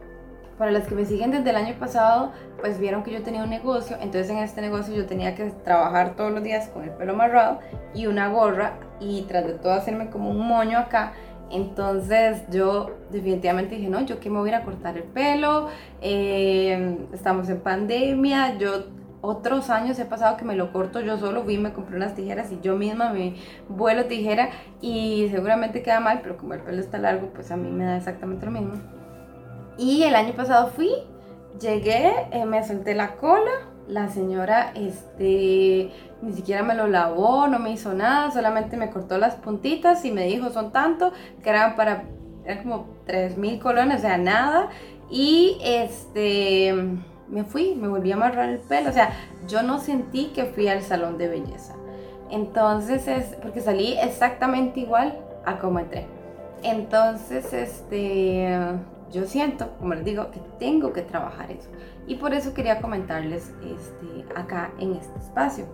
para 0.61 0.73
las 0.73 0.87
que 0.87 0.95
me 0.95 1.07
siguen 1.07 1.31
desde 1.31 1.49
el 1.49 1.57
año 1.57 1.75
pasado, 1.79 2.33
pues 2.61 2.79
vieron 2.79 3.03
que 3.03 3.11
yo 3.11 3.23
tenía 3.23 3.43
un 3.43 3.49
negocio, 3.49 3.97
entonces 3.99 4.29
en 4.29 4.37
este 4.37 4.61
negocio 4.61 4.95
yo 4.95 5.07
tenía 5.07 5.35
que 5.35 5.47
trabajar 5.65 6.17
todos 6.17 6.31
los 6.31 6.43
días 6.43 6.69
con 6.69 6.85
el 6.85 6.91
pelo 6.91 7.15
amarrado 7.15 7.61
y 7.95 8.07
una 8.07 8.29
gorra 8.29 8.75
y 9.01 9.23
tras 9.23 9.47
de 9.47 9.55
todo 9.55 9.73
hacerme 9.73 10.11
como 10.11 10.29
un 10.29 10.47
moño 10.47 10.77
acá. 10.77 11.15
Entonces 11.51 12.43
yo 12.51 12.99
definitivamente 13.11 13.77
dije, 13.77 13.89
no, 13.89 14.03
yo 14.03 14.21
que 14.21 14.29
me 14.29 14.39
voy 14.39 14.51
a 14.51 14.53
ir 14.53 14.61
a 14.61 14.65
cortar 14.67 14.99
el 14.99 15.05
pelo, 15.05 15.69
eh, 16.03 16.99
estamos 17.15 17.49
en 17.49 17.61
pandemia, 17.61 18.59
yo 18.59 18.85
otros 19.23 19.71
años 19.71 19.99
he 19.99 20.05
pasado 20.05 20.37
que 20.37 20.45
me 20.45 20.57
lo 20.57 20.75
corto 20.75 21.01
yo 21.01 21.17
solo, 21.17 21.43
fui 21.43 21.57
me 21.57 21.73
compré 21.73 21.97
unas 21.97 22.15
tijeras 22.15 22.53
y 22.53 22.61
yo 22.61 22.77
misma 22.77 23.15
me 23.15 23.35
vuelo 23.71 24.05
tijera 24.05 24.51
y 24.83 25.27
seguramente 25.31 25.83
queda 25.83 26.01
mal, 26.01 26.21
pero 26.23 26.37
como 26.37 26.53
el 26.53 26.61
pelo 26.61 26.83
está 26.83 26.99
largo, 26.99 27.31
pues 27.33 27.51
a 27.51 27.57
mí 27.57 27.71
me 27.71 27.87
da 27.87 27.97
exactamente 27.97 28.45
lo 28.45 28.53
mismo. 28.53 29.00
Y 29.81 30.03
el 30.03 30.15
año 30.15 30.35
pasado 30.35 30.69
fui, 30.69 30.91
llegué, 31.59 32.13
eh, 32.33 32.45
me 32.45 32.63
solté 32.63 32.95
la 32.95 33.17
cola, 33.17 33.51
la 33.89 34.11
señora 34.11 34.73
este, 34.75 35.91
ni 36.21 36.35
siquiera 36.35 36.63
me 36.63 36.75
lo 36.75 36.87
lavó, 36.87 37.49
no 37.49 37.59
me 37.59 37.73
hizo 37.73 37.95
nada, 37.95 38.31
solamente 38.31 38.77
me 38.77 38.91
cortó 38.91 39.17
las 39.17 39.37
puntitas 39.37 40.05
y 40.05 40.13
me 40.13 40.27
dijo 40.27 40.51
son 40.51 40.71
tanto, 40.71 41.15
que 41.43 41.49
eran 41.49 41.77
para, 41.77 42.05
eran 42.45 42.63
como 42.63 42.89
3 43.07 43.39
mil 43.39 43.59
colones, 43.59 44.01
o 44.01 44.03
sea, 44.03 44.19
nada. 44.19 44.69
Y 45.09 45.57
este, 45.65 46.75
me 47.29 47.45
fui, 47.45 47.75
me 47.75 47.89
volví 47.89 48.13
a 48.13 48.17
amarrar 48.17 48.51
el 48.51 48.59
pelo, 48.59 48.91
o 48.91 48.93
sea, 48.93 49.15
yo 49.49 49.63
no 49.63 49.81
sentí 49.81 50.27
que 50.27 50.45
fui 50.45 50.69
al 50.69 50.83
salón 50.83 51.17
de 51.17 51.29
belleza. 51.29 51.75
Entonces 52.29 53.09
es, 53.09 53.35
porque 53.41 53.63
salí 53.63 53.95
exactamente 53.95 54.81
igual 54.81 55.19
a 55.47 55.57
como 55.57 55.79
entré. 55.79 56.07
Entonces, 56.63 57.51
este, 57.55 58.47
yo 59.13 59.27
siento, 59.27 59.71
como 59.79 59.95
les 59.95 60.05
digo, 60.05 60.31
que 60.31 60.41
tengo 60.59 60.93
que 60.93 61.03
trabajar 61.03 61.51
eso. 61.51 61.69
Y 62.07 62.17
por 62.17 62.35
eso 62.35 62.55
quería 62.55 62.81
comentarles 62.81 63.53
este, 63.65 64.25
acá 64.35 64.73
en 64.79 64.95
este 64.95 65.19
espacio. 65.19 65.67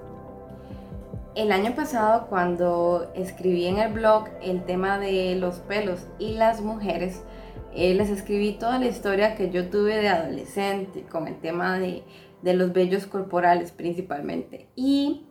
El 1.34 1.52
año 1.52 1.74
pasado, 1.74 2.28
cuando 2.28 3.10
escribí 3.14 3.66
en 3.66 3.78
el 3.78 3.92
blog 3.92 4.24
el 4.42 4.64
tema 4.64 4.98
de 4.98 5.36
los 5.36 5.56
pelos 5.56 6.06
y 6.18 6.34
las 6.34 6.62
mujeres, 6.62 7.22
eh, 7.74 7.94
les 7.94 8.08
escribí 8.08 8.52
toda 8.52 8.78
la 8.78 8.86
historia 8.86 9.34
que 9.34 9.50
yo 9.50 9.68
tuve 9.68 9.96
de 9.96 10.08
adolescente 10.08 11.02
con 11.02 11.28
el 11.28 11.38
tema 11.40 11.78
de, 11.78 12.04
de 12.40 12.54
los 12.54 12.72
vellos 12.72 13.06
corporales 13.06 13.70
principalmente. 13.70 14.68
Y 14.76 15.26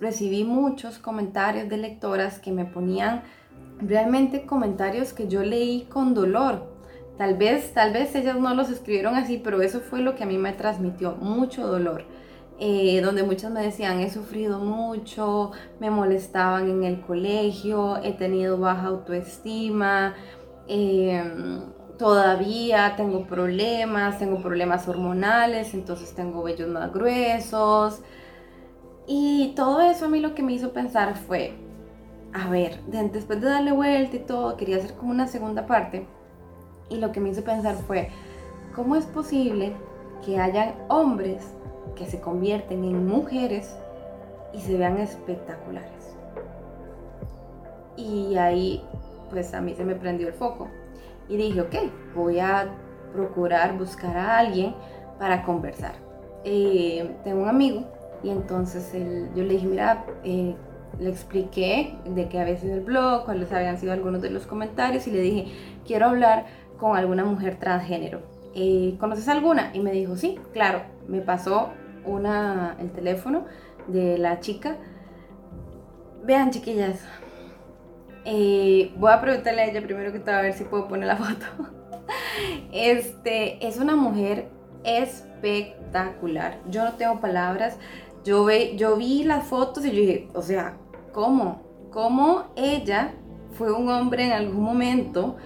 recibí 0.00 0.44
muchos 0.44 0.98
comentarios 0.98 1.68
de 1.68 1.78
lectoras 1.78 2.38
que 2.38 2.52
me 2.52 2.66
ponían 2.66 3.22
realmente 3.78 4.44
comentarios 4.44 5.12
que 5.12 5.28
yo 5.28 5.42
leí 5.42 5.86
con 5.90 6.14
dolor 6.14 6.75
Tal 7.18 7.34
vez, 7.36 7.72
tal 7.72 7.92
vez 7.92 8.14
ellas 8.14 8.36
no 8.38 8.54
los 8.54 8.70
escribieron 8.70 9.14
así, 9.14 9.40
pero 9.42 9.62
eso 9.62 9.80
fue 9.80 10.00
lo 10.00 10.14
que 10.14 10.24
a 10.24 10.26
mí 10.26 10.36
me 10.36 10.52
transmitió 10.52 11.16
mucho 11.16 11.66
dolor. 11.66 12.04
Eh, 12.58 13.00
donde 13.02 13.22
muchas 13.22 13.50
me 13.50 13.62
decían, 13.62 14.00
he 14.00 14.10
sufrido 14.10 14.60
mucho, 14.60 15.52
me 15.78 15.90
molestaban 15.90 16.70
en 16.70 16.84
el 16.84 17.00
colegio, 17.02 17.98
he 18.02 18.12
tenido 18.12 18.58
baja 18.58 18.86
autoestima, 18.88 20.14
em, 20.66 21.60
todavía 21.98 22.94
tengo 22.96 23.26
problemas, 23.26 24.18
tengo 24.18 24.38
problemas 24.42 24.88
hormonales, 24.88 25.74
entonces 25.74 26.14
tengo 26.14 26.42
vellos 26.42 26.68
más 26.68 26.92
gruesos. 26.92 28.00
Y 29.06 29.52
todo 29.56 29.80
eso 29.80 30.06
a 30.06 30.08
mí 30.08 30.20
lo 30.20 30.34
que 30.34 30.42
me 30.42 30.52
hizo 30.52 30.72
pensar 30.72 31.16
fue, 31.16 31.54
a 32.32 32.48
ver, 32.50 32.80
después 32.86 33.40
de 33.40 33.48
darle 33.48 33.72
vuelta 33.72 34.16
y 34.16 34.20
todo, 34.20 34.56
quería 34.56 34.76
hacer 34.78 34.94
como 34.94 35.10
una 35.12 35.26
segunda 35.28 35.66
parte 35.66 36.06
y 36.88 36.96
lo 36.96 37.12
que 37.12 37.20
me 37.20 37.30
hizo 37.30 37.42
pensar 37.42 37.74
fue, 37.74 38.10
¿cómo 38.74 38.96
es 38.96 39.04
posible 39.06 39.72
que 40.24 40.38
hayan 40.38 40.74
hombres 40.88 41.54
que 41.94 42.06
se 42.06 42.20
convierten 42.20 42.84
en 42.84 43.06
mujeres 43.06 43.76
y 44.52 44.60
se 44.60 44.76
vean 44.76 44.98
espectaculares? 44.98 46.16
Y 47.96 48.36
ahí, 48.36 48.84
pues 49.30 49.54
a 49.54 49.60
mí 49.60 49.74
se 49.74 49.84
me 49.84 49.94
prendió 49.94 50.28
el 50.28 50.34
foco. 50.34 50.68
Y 51.28 51.36
dije, 51.36 51.60
ok, 51.60 51.74
voy 52.14 52.38
a 52.38 52.68
procurar 53.12 53.76
buscar 53.76 54.16
a 54.16 54.38
alguien 54.38 54.74
para 55.18 55.42
conversar. 55.42 55.94
Eh, 56.44 57.16
tengo 57.24 57.42
un 57.42 57.48
amigo 57.48 57.84
y 58.22 58.30
entonces 58.30 58.92
yo 59.34 59.42
le 59.42 59.54
dije, 59.54 59.66
mira, 59.66 60.04
eh, 60.22 60.54
le 60.98 61.10
expliqué 61.10 61.98
de 62.04 62.28
qué 62.28 62.40
había 62.40 62.56
sido 62.56 62.74
el 62.74 62.80
blog, 62.80 63.24
cuáles 63.24 63.52
habían 63.52 63.78
sido 63.78 63.92
algunos 63.92 64.22
de 64.22 64.30
los 64.30 64.46
comentarios 64.46 65.06
y 65.06 65.10
le 65.10 65.20
dije, 65.20 65.52
quiero 65.86 66.06
hablar 66.06 66.46
con 66.78 66.96
alguna 66.96 67.24
mujer 67.24 67.58
transgénero. 67.58 68.20
Eh, 68.54 68.96
¿Conoces 68.98 69.28
alguna? 69.28 69.70
Y 69.74 69.80
me 69.80 69.92
dijo, 69.92 70.16
sí, 70.16 70.38
claro. 70.52 70.82
Me 71.08 71.20
pasó 71.20 71.70
una, 72.04 72.76
el 72.80 72.90
teléfono 72.90 73.44
de 73.86 74.18
la 74.18 74.40
chica. 74.40 74.76
Vean, 76.24 76.50
chiquillas. 76.50 77.00
Eh, 78.24 78.92
voy 78.96 79.12
a 79.12 79.20
preguntarle 79.20 79.62
a 79.62 79.66
ella 79.66 79.82
primero 79.82 80.12
que 80.12 80.18
todo 80.18 80.34
a 80.34 80.40
ver 80.40 80.52
si 80.52 80.64
puedo 80.64 80.88
poner 80.88 81.06
la 81.06 81.16
foto. 81.16 81.46
Este 82.72 83.66
es 83.66 83.78
una 83.78 83.94
mujer 83.94 84.48
espectacular. 84.84 86.58
Yo 86.68 86.84
no 86.84 86.92
tengo 86.94 87.20
palabras. 87.20 87.78
Yo, 88.24 88.44
ve, 88.44 88.76
yo 88.76 88.96
vi 88.96 89.22
las 89.22 89.46
fotos 89.46 89.84
y 89.84 89.90
yo 89.90 90.00
dije, 90.00 90.28
o 90.34 90.42
sea, 90.42 90.76
¿cómo? 91.12 91.62
¿Cómo 91.90 92.46
ella 92.56 93.12
fue 93.52 93.72
un 93.72 93.88
hombre 93.88 94.24
en 94.24 94.32
algún 94.32 94.62
momento? 94.62 95.36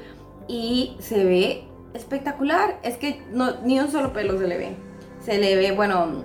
Y 0.51 0.97
se 0.99 1.25
ve 1.25 1.65
espectacular. 1.95 2.81
Es 2.83 2.97
que 2.97 3.23
no, 3.31 3.61
ni 3.63 3.79
un 3.79 3.89
solo 3.89 4.13
pelo 4.13 4.37
se 4.37 4.49
le 4.49 4.59
ve. 4.59 4.77
Se 5.21 5.39
le 5.39 5.55
ve, 5.55 5.71
bueno, 5.73 6.25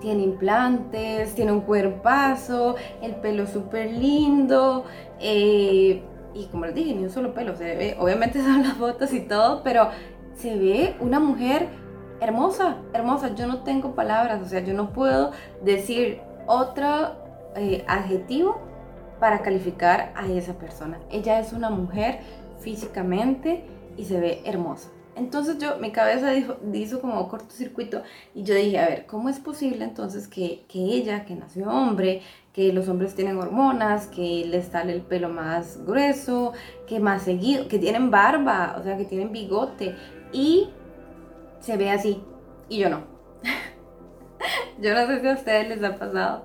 tiene 0.00 0.22
implantes, 0.24 1.34
tiene 1.34 1.52
un 1.52 1.62
cuerpazo, 1.62 2.76
el 3.00 3.14
pelo 3.16 3.46
súper 3.46 3.90
lindo. 3.92 4.84
Eh, 5.20 6.02
y 6.34 6.46
como 6.46 6.66
les 6.66 6.74
dije, 6.74 6.94
ni 6.94 7.04
un 7.04 7.10
solo 7.10 7.32
pelo 7.32 7.56
se 7.56 7.64
le 7.64 7.76
ve. 7.76 7.96
Obviamente 7.98 8.40
son 8.44 8.62
las 8.62 8.74
fotos 8.74 9.12
y 9.14 9.20
todo, 9.20 9.62
pero 9.62 9.88
se 10.34 10.54
ve 10.56 10.94
una 11.00 11.18
mujer 11.18 11.68
hermosa, 12.20 12.76
hermosa. 12.92 13.34
Yo 13.34 13.46
no 13.46 13.62
tengo 13.62 13.94
palabras, 13.94 14.42
o 14.42 14.46
sea, 14.46 14.60
yo 14.60 14.74
no 14.74 14.92
puedo 14.92 15.32
decir 15.64 16.20
otro 16.46 17.14
eh, 17.54 17.84
adjetivo 17.88 18.60
para 19.18 19.40
calificar 19.40 20.12
a 20.14 20.26
esa 20.26 20.52
persona. 20.58 20.98
Ella 21.10 21.40
es 21.40 21.54
una 21.54 21.70
mujer 21.70 22.20
físicamente 22.66 23.62
y 23.96 24.06
se 24.06 24.18
ve 24.18 24.42
hermosa. 24.44 24.90
Entonces 25.14 25.58
yo, 25.58 25.78
mi 25.78 25.92
cabeza 25.92 26.32
dijo, 26.32 26.56
hizo 26.74 27.00
como 27.00 27.28
cortocircuito 27.28 28.02
y 28.34 28.42
yo 28.42 28.56
dije, 28.56 28.80
a 28.80 28.88
ver, 28.88 29.06
¿cómo 29.06 29.28
es 29.28 29.38
posible 29.38 29.84
entonces 29.84 30.26
que, 30.26 30.64
que, 30.68 30.80
ella, 30.80 31.24
que 31.24 31.36
nació 31.36 31.70
hombre, 31.70 32.22
que 32.52 32.72
los 32.72 32.88
hombres 32.88 33.14
tienen 33.14 33.38
hormonas, 33.38 34.08
que 34.08 34.44
les 34.46 34.66
sale 34.66 34.92
el 34.94 35.02
pelo 35.02 35.28
más 35.28 35.86
grueso, 35.86 36.54
que 36.88 36.98
más 36.98 37.22
seguido, 37.22 37.68
que 37.68 37.78
tienen 37.78 38.10
barba, 38.10 38.74
o 38.80 38.82
sea, 38.82 38.96
que 38.96 39.04
tienen 39.04 39.30
bigote 39.30 39.94
y 40.32 40.70
se 41.60 41.76
ve 41.76 41.90
así 41.90 42.20
y 42.68 42.78
yo 42.78 42.90
no? 42.90 43.04
yo 44.82 44.92
no 44.92 45.06
sé 45.06 45.20
si 45.20 45.28
a 45.28 45.34
ustedes 45.34 45.68
les 45.68 45.84
ha 45.84 45.96
pasado 45.96 46.42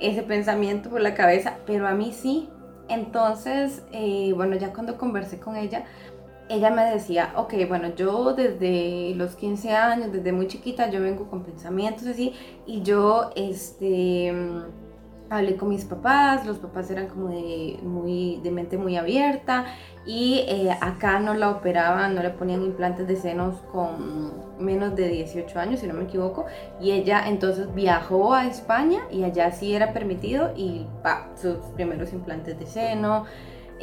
ese 0.00 0.22
pensamiento 0.22 0.88
por 0.88 1.02
la 1.02 1.12
cabeza, 1.14 1.58
pero 1.66 1.86
a 1.86 1.92
mí 1.92 2.10
sí, 2.14 2.48
entonces, 2.88 3.82
eh, 3.92 4.32
bueno, 4.34 4.56
ya 4.56 4.72
cuando 4.72 4.96
conversé 4.98 5.38
con 5.38 5.56
ella, 5.56 5.84
ella 6.48 6.70
me 6.70 6.84
decía, 6.84 7.32
ok, 7.36 7.54
bueno, 7.68 7.94
yo 7.94 8.34
desde 8.34 9.14
los 9.14 9.36
15 9.36 9.72
años, 9.72 10.12
desde 10.12 10.32
muy 10.32 10.48
chiquita, 10.48 10.90
yo 10.90 11.00
vengo 11.00 11.28
con 11.30 11.44
pensamientos 11.44 12.06
así, 12.06 12.34
y 12.66 12.82
yo, 12.82 13.30
este, 13.36 14.34
hablé 15.32 15.56
con 15.56 15.68
mis 15.68 15.84
papás, 15.84 16.46
los 16.46 16.58
papás 16.58 16.90
eran 16.90 17.08
como 17.08 17.28
de, 17.28 17.78
muy, 17.82 18.40
de 18.42 18.50
mente 18.50 18.76
muy 18.76 18.96
abierta, 18.96 19.66
y 20.04 20.44
eh, 20.48 20.76
acá 20.80 21.18
no 21.20 21.34
la 21.34 21.50
operaban, 21.50 22.14
no 22.14 22.22
le 22.22 22.30
ponían 22.30 22.62
implantes 22.62 23.06
de 23.06 23.16
senos 23.16 23.56
con 23.72 24.32
menos 24.58 24.94
de 24.96 25.08
18 25.08 25.58
años, 25.58 25.80
si 25.80 25.86
no 25.86 25.94
me 25.94 26.04
equivoco, 26.04 26.46
y 26.80 26.92
ella 26.92 27.24
entonces 27.26 27.72
viajó 27.74 28.34
a 28.34 28.46
España 28.46 29.00
y 29.10 29.24
allá 29.24 29.50
sí 29.52 29.74
era 29.74 29.92
permitido 29.92 30.52
y 30.56 30.86
pa, 31.02 31.28
sus 31.40 31.56
primeros 31.74 32.12
implantes 32.12 32.58
de 32.58 32.66
seno. 32.66 33.24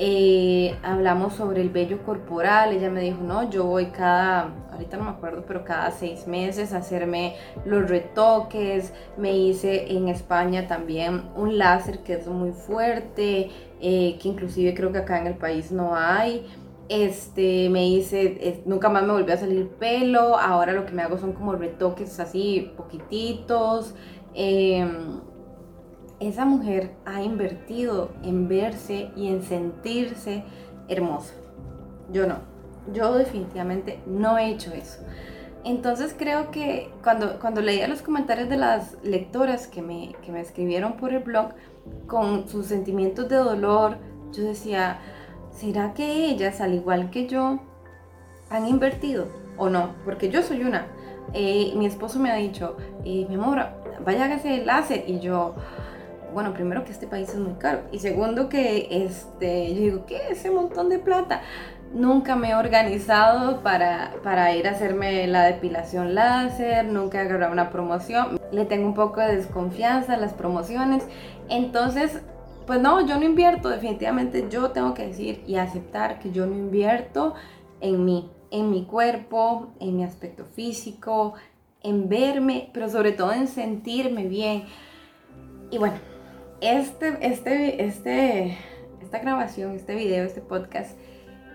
Eh, 0.01 0.77
hablamos 0.81 1.33
sobre 1.33 1.59
el 1.59 1.71
vello 1.71 2.01
corporal, 2.05 2.71
ella 2.71 2.89
me 2.89 3.01
dijo, 3.01 3.21
no, 3.21 3.49
yo 3.49 3.65
voy 3.65 3.87
cada, 3.87 4.53
ahorita 4.71 4.95
no 4.95 5.03
me 5.03 5.09
acuerdo, 5.09 5.43
pero 5.45 5.65
cada 5.65 5.91
seis 5.91 6.25
meses 6.25 6.71
a 6.71 6.77
hacerme 6.77 7.35
los 7.65 7.89
retoques, 7.89 8.93
me 9.17 9.35
hice 9.35 9.91
en 9.91 10.07
España 10.07 10.69
también 10.69 11.23
un 11.35 11.57
láser 11.57 11.99
que 11.99 12.13
es 12.13 12.27
muy 12.27 12.53
fuerte, 12.53 13.49
eh, 13.81 14.17
que 14.21 14.29
inclusive 14.29 14.73
creo 14.73 14.93
que 14.93 14.99
acá 14.99 15.19
en 15.19 15.27
el 15.27 15.35
país 15.35 15.69
no 15.69 15.93
hay. 15.97 16.47
Este, 16.87 17.67
me 17.67 17.85
hice, 17.85 18.63
nunca 18.65 18.87
más 18.87 19.03
me 19.03 19.11
volvió 19.11 19.33
a 19.33 19.37
salir 19.37 19.67
pelo, 19.67 20.37
ahora 20.39 20.71
lo 20.71 20.85
que 20.85 20.93
me 20.93 21.01
hago 21.01 21.17
son 21.17 21.33
como 21.33 21.51
retoques 21.55 22.21
así, 22.21 22.71
poquititos. 22.77 23.95
Em, 24.33 25.19
esa 26.19 26.45
mujer 26.45 26.91
ha 27.05 27.21
invertido 27.21 28.11
en 28.23 28.47
verse 28.47 29.11
y 29.15 29.27
en 29.27 29.43
sentirse 29.43 30.43
hermosa. 30.87 31.33
Yo 32.11 32.27
no. 32.27 32.37
Yo 32.93 33.13
definitivamente 33.13 33.99
no 34.05 34.37
he 34.37 34.49
hecho 34.49 34.73
eso. 34.73 34.99
Entonces 35.63 36.15
creo 36.17 36.51
que 36.51 36.89
cuando, 37.03 37.39
cuando 37.39 37.61
leía 37.61 37.87
los 37.87 38.01
comentarios 38.01 38.49
de 38.49 38.57
las 38.57 38.97
lectoras 39.03 39.67
que 39.67 39.81
me, 39.81 40.15
que 40.23 40.31
me 40.31 40.41
escribieron 40.41 40.93
por 40.93 41.13
el 41.13 41.19
blog 41.19 41.51
con 42.07 42.47
sus 42.47 42.67
sentimientos 42.67 43.27
de 43.27 43.35
dolor, 43.35 43.97
yo 44.31 44.43
decía, 44.43 44.99
¿será 45.51 45.93
que 45.93 46.27
ellas, 46.27 46.61
al 46.61 46.73
igual 46.73 47.09
que 47.09 47.27
yo, 47.27 47.59
han 48.49 48.67
invertido 48.67 49.27
o 49.57 49.69
no? 49.69 49.95
Porque 50.05 50.29
yo 50.29 50.41
soy 50.41 50.63
una. 50.63 50.87
Eh, 51.33 51.73
mi 51.75 51.85
esposo 51.85 52.19
me 52.19 52.31
ha 52.31 52.35
dicho, 52.35 52.77
eh, 53.03 53.25
mi 53.27 53.35
amor, 53.35 53.59
vaya 54.05 54.25
a 54.25 54.35
hacer 54.35 54.61
el 54.61 54.65
láser. 54.65 55.03
Y 55.07 55.19
yo, 55.19 55.55
bueno, 56.33 56.53
primero 56.53 56.83
que 56.83 56.91
este 56.91 57.07
país 57.07 57.29
es 57.29 57.37
muy 57.37 57.53
caro. 57.53 57.81
Y 57.91 57.99
segundo 57.99 58.49
que, 58.49 58.87
este, 59.05 59.73
yo 59.73 59.81
digo, 59.81 60.05
¿qué? 60.05 60.29
Ese 60.29 60.51
montón 60.51 60.89
de 60.89 60.99
plata. 60.99 61.41
Nunca 61.93 62.35
me 62.35 62.51
he 62.51 62.55
organizado 62.55 63.61
para, 63.61 64.13
para 64.23 64.55
ir 64.55 64.67
a 64.67 64.71
hacerme 64.71 65.25
la 65.25 65.43
depilación 65.43 66.13
láser, 66.13 66.85
nunca 66.85 67.17
he 67.17 67.21
agarrado 67.21 67.51
una 67.51 67.71
promoción. 67.71 68.39
Le 68.51 68.65
tengo 68.65 68.85
un 68.85 68.93
poco 68.93 69.21
de 69.21 69.35
desconfianza 69.35 70.13
a 70.13 70.17
las 70.17 70.33
promociones. 70.33 71.03
Entonces, 71.49 72.21
pues 72.67 72.79
no, 72.79 73.03
yo 73.07 73.17
no 73.17 73.25
invierto, 73.25 73.69
definitivamente 73.69 74.45
yo 74.51 74.69
tengo 74.69 74.93
que 74.93 75.07
decir 75.07 75.43
y 75.47 75.55
aceptar 75.55 76.19
que 76.19 76.31
yo 76.31 76.45
no 76.45 76.55
invierto 76.55 77.33
en 77.81 78.05
mí, 78.05 78.29
en 78.51 78.69
mi 78.69 78.85
cuerpo, 78.85 79.69
en 79.79 79.97
mi 79.97 80.03
aspecto 80.03 80.45
físico, 80.45 81.33
en 81.81 82.09
verme, 82.09 82.69
pero 82.71 82.87
sobre 82.87 83.11
todo 83.11 83.33
en 83.33 83.47
sentirme 83.47 84.27
bien. 84.27 84.65
Y 85.71 85.79
bueno, 85.79 85.97
este, 86.61 87.17
este, 87.21 87.85
este, 87.85 88.57
esta 89.01 89.19
grabación, 89.19 89.75
este 89.75 89.95
video, 89.95 90.25
este 90.25 90.41
podcast 90.41 90.97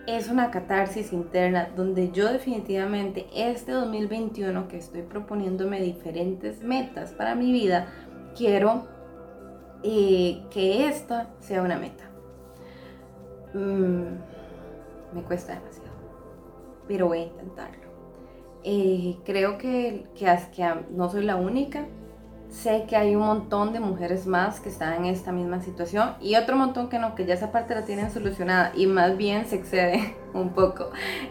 es 0.06 0.28
una 0.28 0.50
catarsis 0.50 1.12
interna 1.12 1.70
donde 1.76 2.11
yo 2.11 2.30
definitivamente 2.30 3.26
este 3.34 3.73
2021 3.73 4.68
que 4.68 4.78
estoy 4.78 5.02
proponiéndome 5.02 5.80
diferentes 5.80 6.62
metas 6.62 7.12
para 7.12 7.34
mi 7.34 7.52
vida, 7.52 7.88
quiero 8.37 8.87
eh, 9.82 10.42
que 10.50 10.88
esta 10.88 11.30
sea 11.40 11.62
una 11.62 11.78
meta. 11.78 12.04
Mm, 13.52 15.14
me 15.14 15.23
cuesta 15.23 15.54
demasiado, 15.54 15.92
pero 16.88 17.08
voy 17.08 17.18
a 17.18 17.23
intentarlo. 17.25 17.84
Eh, 18.62 19.18
creo 19.25 19.58
que, 19.58 20.06
que, 20.14 20.26
que 20.54 20.75
no 20.90 21.11
soy 21.11 21.25
la 21.25 21.37
única 21.37 21.87
sé 22.54 22.84
que 22.88 22.96
hay 22.96 23.16
un 23.16 23.26
montón 23.26 23.73
de 23.73 23.80
mujeres 23.80 24.26
más 24.26 24.61
que 24.61 24.68
están 24.68 24.94
en 24.94 25.04
esta 25.06 25.32
misma 25.32 25.61
situación 25.61 26.14
y 26.20 26.37
otro 26.37 26.56
montón 26.56 26.88
que 26.88 26.99
no, 26.99 27.14
que 27.14 27.26
ya 27.26 27.34
esa 27.34 27.50
parte 27.50 27.75
la 27.75 27.82
tienen 27.82 28.11
solucionada 28.11 28.73
y 28.75 28.87
más 28.87 29.16
bien 29.16 29.46
se 29.46 29.56
excede 29.56 30.14
un 30.34 30.50
poco 30.50 30.90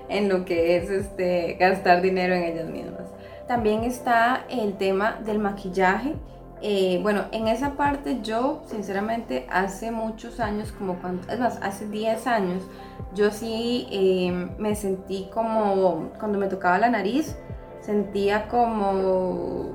en 0.09 0.27
lo 0.27 0.43
que 0.45 0.77
es 0.77 0.89
este, 0.89 1.53
gastar 1.59 2.01
dinero 2.01 2.33
en 2.33 2.43
ellas 2.43 2.69
mismas. 2.69 3.03
También 3.47 3.83
está 3.83 4.45
el 4.49 4.77
tema 4.77 5.19
del 5.25 5.39
maquillaje. 5.39 6.15
Eh, 6.61 6.99
bueno, 7.01 7.25
en 7.31 7.47
esa 7.47 7.71
parte 7.73 8.19
yo 8.21 8.63
sinceramente 8.67 9.45
hace 9.49 9.91
muchos 9.91 10.39
años, 10.39 10.71
como 10.71 10.95
cuando, 10.95 11.29
es 11.31 11.39
más, 11.39 11.59
hace 11.61 11.87
10 11.87 12.25
años, 12.27 12.63
yo 13.13 13.31
sí 13.31 13.87
eh, 13.91 14.49
me 14.57 14.75
sentí 14.75 15.29
como, 15.33 16.11
cuando 16.19 16.37
me 16.37 16.47
tocaba 16.47 16.77
la 16.77 16.89
nariz, 16.89 17.35
sentía 17.81 18.47
como 18.47 19.73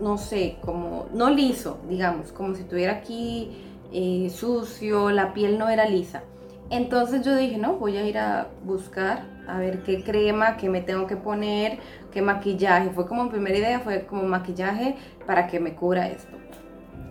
no 0.00 0.18
sé, 0.18 0.56
como 0.64 1.06
no 1.12 1.30
liso, 1.30 1.78
digamos, 1.88 2.32
como 2.32 2.54
si 2.54 2.64
tuviera 2.64 2.94
aquí 2.94 3.50
eh, 3.92 4.30
sucio, 4.30 5.10
la 5.10 5.32
piel 5.34 5.58
no 5.58 5.68
era 5.68 5.86
lisa. 5.86 6.22
Entonces 6.70 7.24
yo 7.24 7.34
dije, 7.34 7.58
no, 7.58 7.74
voy 7.74 7.96
a 7.96 8.06
ir 8.06 8.18
a 8.18 8.48
buscar 8.64 9.24
a 9.48 9.58
ver 9.58 9.82
qué 9.82 10.04
crema, 10.04 10.56
qué 10.56 10.68
me 10.68 10.80
tengo 10.80 11.06
que 11.06 11.16
poner, 11.16 11.78
qué 12.12 12.22
maquillaje. 12.22 12.90
Fue 12.90 13.06
como 13.06 13.24
mi 13.24 13.30
primera 13.30 13.58
idea, 13.58 13.80
fue 13.80 14.06
como 14.06 14.22
maquillaje 14.22 14.96
para 15.26 15.48
que 15.48 15.58
me 15.58 15.74
cubra 15.74 16.08
esto. 16.08 16.36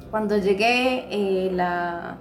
Cuando 0.10 0.38
llegué, 0.38 1.08
eh, 1.12 1.52
la, 1.52 2.18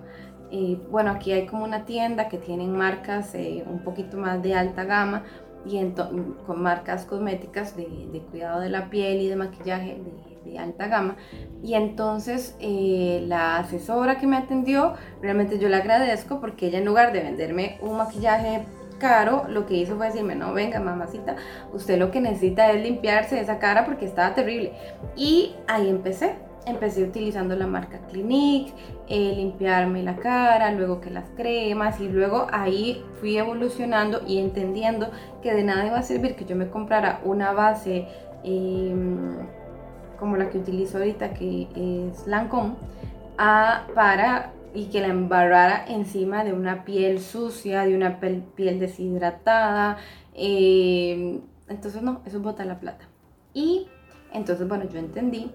eh, 0.50 0.78
bueno, 0.90 1.12
aquí 1.12 1.32
hay 1.32 1.46
como 1.46 1.64
una 1.64 1.84
tienda 1.84 2.28
que 2.28 2.38
tienen 2.38 2.76
marcas 2.76 3.34
un 3.66 3.82
poquito 3.84 4.16
más 4.16 4.42
de 4.42 4.54
alta 4.54 4.84
gama 4.84 5.22
y 5.64 5.92
con 6.46 6.62
marcas 6.62 7.04
cosméticas 7.04 7.76
de, 7.76 8.22
cuidado 8.30 8.60
de 8.60 8.70
la 8.70 8.90
piel 8.90 9.20
y 9.20 9.28
de 9.28 9.36
maquillaje 9.36 10.00
de 10.48 10.58
alta 10.58 10.88
gama. 10.88 11.16
Y 11.62 11.74
entonces 11.74 12.56
eh, 12.60 13.24
la 13.26 13.58
asesora 13.58 14.18
que 14.18 14.26
me 14.26 14.36
atendió, 14.36 14.94
realmente 15.20 15.58
yo 15.58 15.68
le 15.68 15.76
agradezco 15.76 16.40
porque 16.40 16.66
ella 16.66 16.78
en 16.78 16.84
lugar 16.84 17.12
de 17.12 17.20
venderme 17.20 17.78
un 17.82 17.96
maquillaje 17.96 18.64
caro, 18.98 19.44
lo 19.48 19.66
que 19.66 19.74
hizo 19.74 19.96
fue 19.96 20.06
decirme, 20.06 20.34
no, 20.34 20.52
venga 20.52 20.80
mamacita, 20.80 21.36
usted 21.72 21.98
lo 21.98 22.10
que 22.10 22.20
necesita 22.20 22.70
es 22.72 22.82
limpiarse 22.82 23.40
esa 23.40 23.58
cara 23.58 23.84
porque 23.84 24.04
estaba 24.04 24.34
terrible. 24.34 24.72
Y 25.16 25.54
ahí 25.66 25.88
empecé. 25.88 26.34
Empecé 26.66 27.02
utilizando 27.02 27.56
la 27.56 27.66
marca 27.66 27.98
Clinique, 28.10 28.74
eh, 29.08 29.32
limpiarme 29.36 30.02
la 30.02 30.16
cara, 30.16 30.70
luego 30.72 31.00
que 31.00 31.08
las 31.08 31.24
cremas 31.30 31.98
y 31.98 32.08
luego 32.08 32.46
ahí 32.52 33.02
fui 33.20 33.38
evolucionando 33.38 34.20
y 34.26 34.38
entendiendo 34.38 35.10
que 35.42 35.54
de 35.54 35.64
nada 35.64 35.86
iba 35.86 35.98
a 35.98 36.02
servir 36.02 36.36
que 36.36 36.44
yo 36.44 36.56
me 36.56 36.68
comprara 36.68 37.22
una 37.24 37.52
base 37.52 38.06
eh, 38.44 38.94
como 40.18 40.36
la 40.36 40.50
que 40.50 40.58
utilizo 40.58 40.98
ahorita, 40.98 41.34
que 41.34 41.68
es 41.74 42.26
Lancome, 42.26 42.74
a, 43.36 43.86
para 43.94 44.52
y 44.74 44.86
que 44.86 45.00
la 45.00 45.08
embarrara 45.08 45.84
encima 45.88 46.44
de 46.44 46.52
una 46.52 46.84
piel 46.84 47.20
sucia, 47.20 47.84
de 47.84 47.94
una 47.94 48.20
piel, 48.20 48.78
deshidratada. 48.78 49.96
Eh, 50.34 51.40
entonces 51.68 52.02
no, 52.02 52.20
eso 52.26 52.40
bota 52.40 52.64
la 52.64 52.78
plata. 52.78 53.06
Y 53.54 53.88
entonces, 54.32 54.68
bueno, 54.68 54.84
yo 54.88 54.98
entendí 54.98 55.50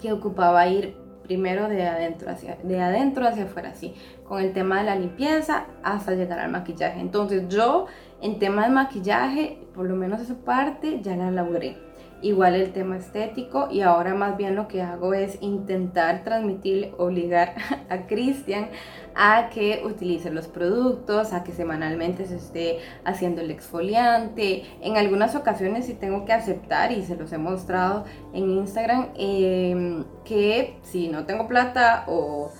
que 0.00 0.12
ocupaba 0.12 0.66
ir 0.66 0.96
primero 1.22 1.68
de 1.68 1.86
adentro 1.86 2.30
hacia, 2.30 2.56
de 2.62 2.80
adentro 2.80 3.26
hacia 3.26 3.44
afuera, 3.44 3.70
así, 3.70 3.94
con 4.24 4.40
el 4.42 4.52
tema 4.52 4.78
de 4.78 4.84
la 4.84 4.96
limpieza 4.96 5.66
hasta 5.82 6.14
llegar 6.14 6.40
al 6.40 6.50
maquillaje. 6.50 7.00
Entonces 7.00 7.48
yo, 7.48 7.86
en 8.20 8.38
tema 8.38 8.64
de 8.64 8.70
maquillaje, 8.70 9.58
por 9.74 9.86
lo 9.86 9.94
menos 9.94 10.20
esa 10.20 10.34
parte 10.34 11.00
ya 11.00 11.16
la 11.16 11.30
logré 11.30 11.76
igual 12.22 12.54
el 12.54 12.72
tema 12.72 12.96
estético 12.96 13.68
y 13.70 13.82
ahora 13.82 14.14
más 14.14 14.36
bien 14.36 14.54
lo 14.54 14.68
que 14.68 14.80
hago 14.80 15.12
es 15.12 15.38
intentar 15.40 16.24
transmitir, 16.24 16.94
obligar 16.96 17.54
a 17.88 18.06
Cristian 18.06 18.68
a 19.14 19.50
que 19.50 19.82
utilice 19.84 20.30
los 20.30 20.48
productos, 20.48 21.32
a 21.32 21.44
que 21.44 21.52
semanalmente 21.52 22.24
se 22.24 22.36
esté 22.36 22.78
haciendo 23.04 23.42
el 23.42 23.50
exfoliante. 23.50 24.64
En 24.80 24.96
algunas 24.96 25.34
ocasiones 25.34 25.86
sí 25.86 25.94
tengo 25.94 26.24
que 26.24 26.32
aceptar 26.32 26.92
y 26.92 27.02
se 27.02 27.16
los 27.16 27.32
he 27.32 27.38
mostrado 27.38 28.04
en 28.32 28.50
Instagram 28.50 29.08
em, 29.16 30.04
que 30.24 30.78
si 30.82 31.08
no 31.08 31.26
tengo 31.26 31.46
plata 31.46 32.04
o 32.06 32.50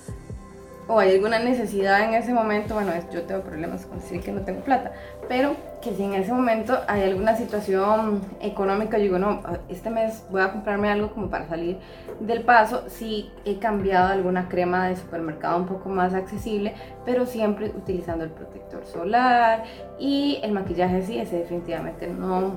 o 0.87 0.99
hay 0.99 1.15
alguna 1.15 1.39
necesidad 1.39 2.03
en 2.03 2.13
ese 2.13 2.33
momento, 2.33 2.73
bueno, 2.75 2.91
yo 3.11 3.23
tengo 3.23 3.41
problemas 3.41 3.85
con 3.85 3.99
decir 3.99 4.21
que 4.21 4.31
no 4.31 4.41
tengo 4.41 4.61
plata, 4.61 4.91
pero 5.27 5.55
que 5.81 5.93
si 5.93 6.03
en 6.03 6.13
ese 6.13 6.31
momento 6.31 6.77
hay 6.87 7.03
alguna 7.03 7.35
situación 7.35 8.21
económica, 8.41 8.97
yo 8.97 9.03
digo, 9.03 9.19
no, 9.19 9.41
este 9.69 9.89
mes 9.89 10.23
voy 10.29 10.41
a 10.41 10.51
comprarme 10.51 10.89
algo 10.89 11.11
como 11.11 11.29
para 11.29 11.47
salir 11.47 11.77
del 12.19 12.41
paso, 12.43 12.83
si 12.87 13.31
he 13.45 13.59
cambiado 13.59 14.11
alguna 14.11 14.49
crema 14.49 14.87
de 14.87 14.95
supermercado 14.95 15.57
un 15.57 15.65
poco 15.65 15.89
más 15.89 16.13
accesible, 16.13 16.73
pero 17.05 17.25
siempre 17.25 17.67
utilizando 17.67 18.23
el 18.23 18.31
protector 18.31 18.85
solar 18.85 19.63
y 19.99 20.39
el 20.43 20.51
maquillaje 20.51 21.01
sí, 21.01 21.17
ese 21.17 21.37
definitivamente 21.37 22.07
no, 22.07 22.55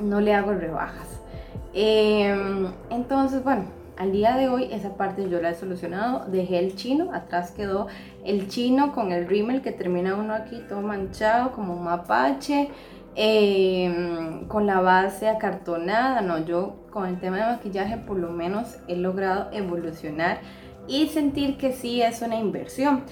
no 0.00 0.20
le 0.20 0.34
hago 0.34 0.52
rebajas. 0.52 1.20
Em, 1.72 2.68
entonces, 2.90 3.42
bueno, 3.42 3.64
al 3.96 4.12
día 4.12 4.36
de 4.36 4.48
hoy 4.48 4.68
esa 4.72 4.96
parte 4.96 5.28
yo 5.28 5.40
la 5.40 5.50
he 5.50 5.54
solucionado, 5.54 6.26
dejé 6.26 6.58
el 6.58 6.74
chino, 6.74 7.12
atrás 7.12 7.52
quedó 7.52 7.86
el 8.24 8.48
chino 8.48 8.92
con 8.92 9.12
el 9.12 9.26
rímel 9.26 9.62
que 9.62 9.72
termina 9.72 10.16
uno 10.16 10.34
aquí 10.34 10.62
todo 10.68 10.80
manchado 10.80 11.52
como 11.52 11.74
un 11.74 11.84
mapache, 11.84 12.70
em, 13.14 14.46
con 14.48 14.66
la 14.66 14.80
base 14.80 15.28
acartonada, 15.28 16.20
no, 16.20 16.44
yo 16.44 16.76
con 16.90 17.06
el 17.06 17.20
tema 17.20 17.36
de 17.36 17.56
maquillaje 17.56 17.96
por 17.98 18.18
lo 18.18 18.30
menos 18.30 18.78
he 18.88 18.96
logrado 18.96 19.50
evolucionar 19.52 20.40
y 20.86 21.08
sentir 21.08 21.56
que 21.56 21.72
sí 21.72 22.02
es 22.02 22.20
una 22.22 22.36
inversión. 22.36 23.04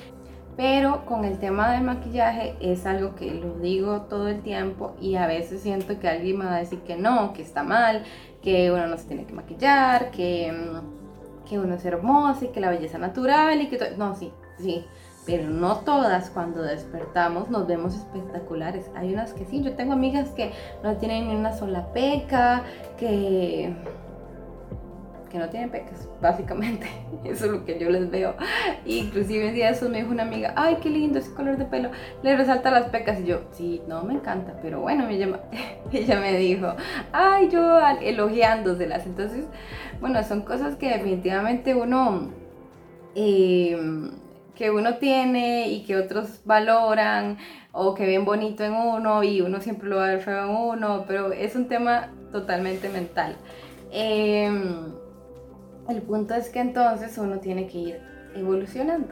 Pero 0.56 1.06
con 1.06 1.24
el 1.24 1.38
tema 1.38 1.72
del 1.72 1.82
maquillaje 1.82 2.56
es 2.60 2.84
algo 2.84 3.14
que 3.14 3.30
lo 3.32 3.58
digo 3.58 4.02
todo 4.02 4.28
el 4.28 4.42
tiempo 4.42 4.94
y 5.00 5.14
a 5.14 5.26
veces 5.26 5.62
siento 5.62 5.98
que 5.98 6.08
alguien 6.08 6.38
me 6.38 6.44
va 6.44 6.56
a 6.56 6.58
decir 6.58 6.80
que 6.80 6.96
no, 6.96 7.32
que 7.32 7.40
está 7.40 7.62
mal, 7.62 8.02
que 8.42 8.70
uno 8.70 8.86
no 8.86 8.98
se 8.98 9.06
tiene 9.06 9.24
que 9.24 9.32
maquillar, 9.32 10.10
que, 10.10 10.52
mm, 10.52 11.48
que 11.48 11.58
uno 11.58 11.74
es 11.76 11.84
hermoso 11.86 12.44
y 12.44 12.48
que 12.48 12.60
la 12.60 12.70
belleza 12.70 12.98
natural 12.98 13.62
y 13.62 13.68
que 13.68 13.78
todo. 13.78 13.96
No, 13.96 14.14
sí, 14.14 14.30
sí. 14.58 14.84
Pero 15.24 15.48
no 15.48 15.76
todas 15.78 16.30
cuando 16.30 16.62
despertamos 16.62 17.48
nos 17.48 17.66
vemos 17.66 17.94
espectaculares. 17.94 18.90
Hay 18.96 19.14
unas 19.14 19.32
que 19.32 19.44
sí, 19.46 19.62
yo 19.62 19.74
tengo 19.74 19.92
amigas 19.92 20.30
que 20.30 20.52
no 20.82 20.96
tienen 20.96 21.28
ni 21.28 21.36
una 21.36 21.56
sola 21.56 21.92
peca, 21.92 22.64
que 22.98 23.72
que 25.32 25.38
no 25.38 25.48
tienen 25.48 25.70
pecas, 25.70 26.08
básicamente. 26.20 26.86
Eso 27.24 27.46
es 27.46 27.52
lo 27.52 27.64
que 27.64 27.78
yo 27.78 27.88
les 27.88 28.10
veo. 28.10 28.34
inclusive 28.84 29.48
un 29.48 29.54
día 29.54 29.66
de 29.66 29.72
esos 29.72 29.88
me 29.88 29.98
dijo 29.98 30.10
una 30.10 30.24
amiga, 30.24 30.52
ay, 30.54 30.76
qué 30.82 30.90
lindo 30.90 31.18
ese 31.18 31.32
color 31.32 31.56
de 31.56 31.64
pelo, 31.64 31.90
le 32.22 32.36
resalta 32.36 32.70
las 32.70 32.90
pecas. 32.90 33.18
Y 33.20 33.24
yo, 33.24 33.40
sí, 33.50 33.82
no, 33.88 34.04
me 34.04 34.12
encanta, 34.12 34.54
pero 34.60 34.80
bueno, 34.80 35.08
ella, 35.08 35.40
ella 35.92 36.20
me 36.20 36.36
dijo, 36.36 36.74
ay, 37.12 37.48
yo 37.48 37.80
elogiándoselas. 38.02 39.06
Entonces, 39.06 39.46
bueno, 40.00 40.22
son 40.22 40.42
cosas 40.42 40.76
que 40.76 40.90
definitivamente 40.90 41.74
uno... 41.74 42.30
Eh, 43.14 44.10
que 44.54 44.70
uno 44.70 44.98
tiene 44.98 45.68
y 45.68 45.82
que 45.82 45.96
otros 45.96 46.42
valoran 46.44 47.38
o 47.72 47.94
que 47.94 48.06
ven 48.06 48.24
bonito 48.24 48.62
en 48.62 48.74
uno 48.74 49.22
y 49.24 49.40
uno 49.40 49.60
siempre 49.60 49.88
lo 49.88 49.96
va 49.96 50.04
a 50.04 50.08
ver 50.10 50.20
feo 50.20 50.44
en 50.44 50.50
uno, 50.50 51.04
pero 51.08 51.32
es 51.32 51.56
un 51.56 51.68
tema 51.68 52.10
totalmente 52.30 52.90
mental. 52.90 53.36
Em, 53.90 54.92
el 55.88 56.02
punto 56.02 56.34
es 56.34 56.48
que 56.48 56.60
entonces 56.60 57.16
uno 57.18 57.38
tiene 57.38 57.66
que 57.66 57.78
ir 57.78 58.00
evolucionando. 58.34 59.08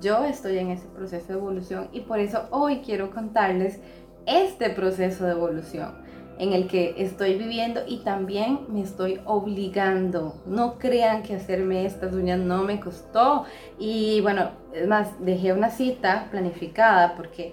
Yo 0.00 0.24
estoy 0.24 0.58
en 0.58 0.70
ese 0.70 0.86
proceso 0.88 1.28
de 1.28 1.38
evolución 1.38 1.88
y 1.92 2.00
por 2.00 2.18
eso 2.20 2.46
hoy 2.50 2.80
quiero 2.84 3.10
contarles 3.10 3.80
este 4.26 4.70
proceso 4.70 5.24
de 5.24 5.32
evolución 5.32 5.92
en 6.40 6.54
el 6.54 6.68
que 6.68 6.94
estoy 6.96 7.36
viviendo 7.36 7.82
y 7.86 7.98
también 7.98 8.60
me 8.68 8.80
estoy 8.80 9.20
obligando. 9.26 10.40
No 10.46 10.78
crean 10.78 11.22
que 11.22 11.34
hacerme 11.34 11.84
estas 11.84 12.14
uñas 12.14 12.38
no 12.38 12.62
me 12.62 12.80
costó. 12.80 13.44
Y 13.78 14.22
bueno, 14.22 14.52
es 14.72 14.88
más, 14.88 15.22
dejé 15.22 15.52
una 15.52 15.68
cita 15.68 16.28
planificada 16.30 17.14
porque 17.14 17.52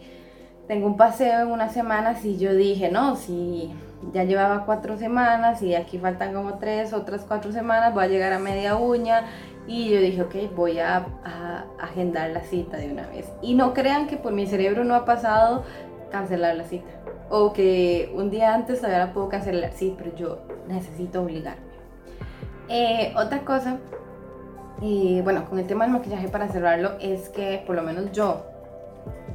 tengo 0.69 0.87
un 0.87 0.95
paseo 0.95 1.41
en 1.41 1.51
unas 1.51 1.73
semanas 1.73 2.23
y 2.23 2.37
yo 2.37 2.53
dije, 2.53 2.89
no, 2.89 3.17
si 3.17 3.73
ya 4.13 4.23
llevaba 4.23 4.65
cuatro 4.65 4.97
semanas 4.97 5.61
y 5.61 5.75
aquí 5.75 5.97
faltan 5.97 6.33
como 6.33 6.57
tres, 6.59 6.93
otras 6.93 7.25
cuatro 7.27 7.51
semanas, 7.51 7.93
voy 7.93 8.05
a 8.05 8.07
llegar 8.07 8.33
a 8.33 8.39
media 8.39 8.75
uña. 8.75 9.25
Y 9.67 9.89
yo 9.89 9.99
dije, 9.99 10.21
ok, 10.21 10.55
voy 10.55 10.79
a, 10.79 11.05
agendar 11.79 12.29
la 12.29 12.41
cita 12.41 12.77
de 12.77 12.91
una 12.91 13.05
vez. 13.07 13.29
Y 13.41 13.53
no 13.53 13.73
crean 13.73 14.07
que 14.07 14.17
por 14.17 14.31
mi 14.31 14.47
cerebro 14.47 14.83
no 14.85 14.95
ha 14.95 15.03
pasado 15.03 15.63
cancelar 16.09 16.55
la 16.55 16.63
cita 16.63 16.87
o 17.29 17.53
que 17.53 18.11
un 18.15 18.29
día 18.29 18.53
antes 18.53 18.79
todavía 18.79 18.99
la 18.99 19.13
puedo 19.13 19.29
cancelar, 19.29 19.71
sí, 19.73 19.95
pero 19.97 20.15
yo 20.15 20.39
necesito 20.67 21.21
obligarme. 21.21 21.67
Eh, 22.69 23.13
otra 23.15 23.39
cosa, 23.39 23.77
y 24.81 25.21
bueno, 25.21 25.45
con 25.49 25.59
el 25.59 25.67
tema 25.67 25.85
del 25.85 25.93
maquillaje 25.93 26.27
para 26.27 26.47
cerrarlo, 26.47 26.93
es 26.99 27.29
que 27.29 27.63
por 27.65 27.75
lo 27.75 27.83
menos 27.83 28.11
yo, 28.11 28.45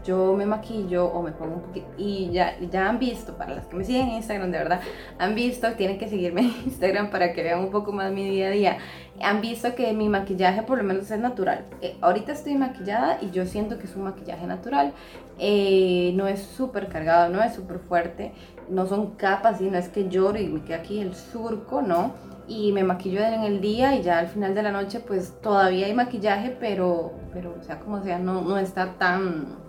yo 0.05 0.35
me 0.35 0.47
maquillo 0.47 1.07
o 1.07 1.23
me 1.23 1.33
pongo 1.33 1.57
un 1.57 1.63
poquito, 1.63 1.87
y 1.97 2.31
ya, 2.33 2.59
ya 2.71 2.89
han 2.89 2.99
visto, 2.99 3.37
para 3.37 3.55
las 3.55 3.67
que 3.67 3.77
me 3.77 3.85
siguen 3.85 4.09
en 4.09 4.17
Instagram, 4.17 4.51
de 4.51 4.59
verdad, 4.59 4.81
han 5.19 5.35
visto, 5.35 5.73
tienen 5.73 5.99
que 5.99 6.09
seguirme 6.09 6.43
en 6.43 6.47
Instagram 6.67 7.11
para 7.11 7.33
que 7.33 7.43
vean 7.43 7.61
un 7.61 7.71
poco 7.71 7.93
más 7.93 8.13
mi 8.13 8.29
día 8.29 8.49
a 8.49 8.51
día, 8.51 8.79
han 9.21 9.41
visto 9.41 9.75
que 9.75 9.93
mi 9.93 10.09
maquillaje 10.09 10.63
por 10.63 10.79
lo 10.79 10.85
menos 10.85 11.11
es 11.11 11.21
natural. 11.21 11.65
Eh, 11.81 11.97
ahorita 12.01 12.33
estoy 12.33 12.55
maquillada 12.55 13.19
y 13.21 13.31
yo 13.31 13.47
siento 13.47 13.79
que 13.79 13.85
es 13.87 13.95
un 13.95 14.05
maquillaje 14.05 14.47
natural. 14.47 14.93
Eh, 15.39 16.13
no 16.15 16.27
es 16.27 16.43
súper 16.43 16.89
cargado, 16.89 17.29
no 17.33 17.43
es 17.43 17.55
súper 17.55 17.79
fuerte, 17.79 18.33
no 18.69 18.87
son 18.87 19.13
capas 19.13 19.61
y 19.61 19.71
no 19.71 19.79
es 19.79 19.89
que 19.89 20.09
lloro 20.09 20.39
y 20.39 20.49
me 20.49 20.63
queda 20.63 20.79
aquí 20.79 21.01
el 21.01 21.15
surco, 21.15 21.83
no. 21.83 22.15
Y 22.49 22.73
me 22.73 22.83
maquillo 22.83 23.21
en 23.21 23.43
el 23.45 23.61
día 23.61 23.95
y 23.95 24.03
ya 24.03 24.19
al 24.19 24.29
final 24.29 24.55
de 24.55 24.63
la 24.63 24.73
noche 24.73 25.01
pues 25.01 25.41
todavía 25.41 25.87
hay 25.87 25.95
maquillaje, 25.95 26.57
pero, 26.59 27.13
pero 27.33 27.63
sea 27.63 27.79
como 27.79 28.03
sea, 28.03 28.19
no, 28.19 28.43
no 28.43 28.59
está 28.59 28.95
tan 28.99 29.62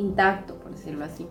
intacto, 0.00 0.56
por 0.56 0.72
decirlo 0.72 1.04
así. 1.04 1.26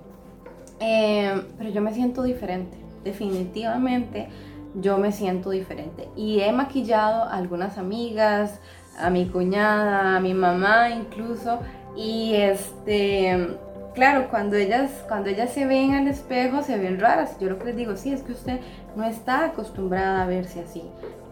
Eh, 0.80 1.42
pero 1.58 1.70
yo 1.70 1.82
me 1.82 1.94
siento 1.94 2.24
diferente, 2.24 2.78
definitivamente 3.04 4.30
yo 4.76 4.98
me 4.98 5.12
siento 5.12 5.50
diferente. 5.50 6.08
Y 6.16 6.42
he 6.42 6.52
maquillado 6.52 7.24
a 7.24 7.36
algunas 7.36 7.78
amigas, 7.78 8.60
a 9.00 9.10
mi 9.10 9.28
cuñada, 9.28 10.16
a 10.16 10.20
mi 10.20 10.34
mamá 10.34 10.90
incluso. 10.92 11.60
Y 11.96 12.36
este, 12.36 13.58
claro, 13.94 14.28
cuando 14.30 14.56
ellas, 14.56 14.92
cuando 15.08 15.30
ellas 15.30 15.52
se 15.52 15.66
ven 15.66 15.94
al 15.96 16.08
espejo 16.08 16.62
se 16.64 16.78
ven 16.78 17.00
raras. 17.00 17.38
Yo 17.40 17.50
lo 17.50 17.60
que 17.60 17.66
les 17.66 17.76
digo, 17.76 17.96
sí, 17.96 18.12
es 18.12 18.22
que 18.22 18.34
usted 18.34 18.60
no 18.96 19.04
está 19.04 19.46
acostumbrada 19.46 20.24
a 20.24 20.28
verse 20.28 20.62
así. 20.62 20.84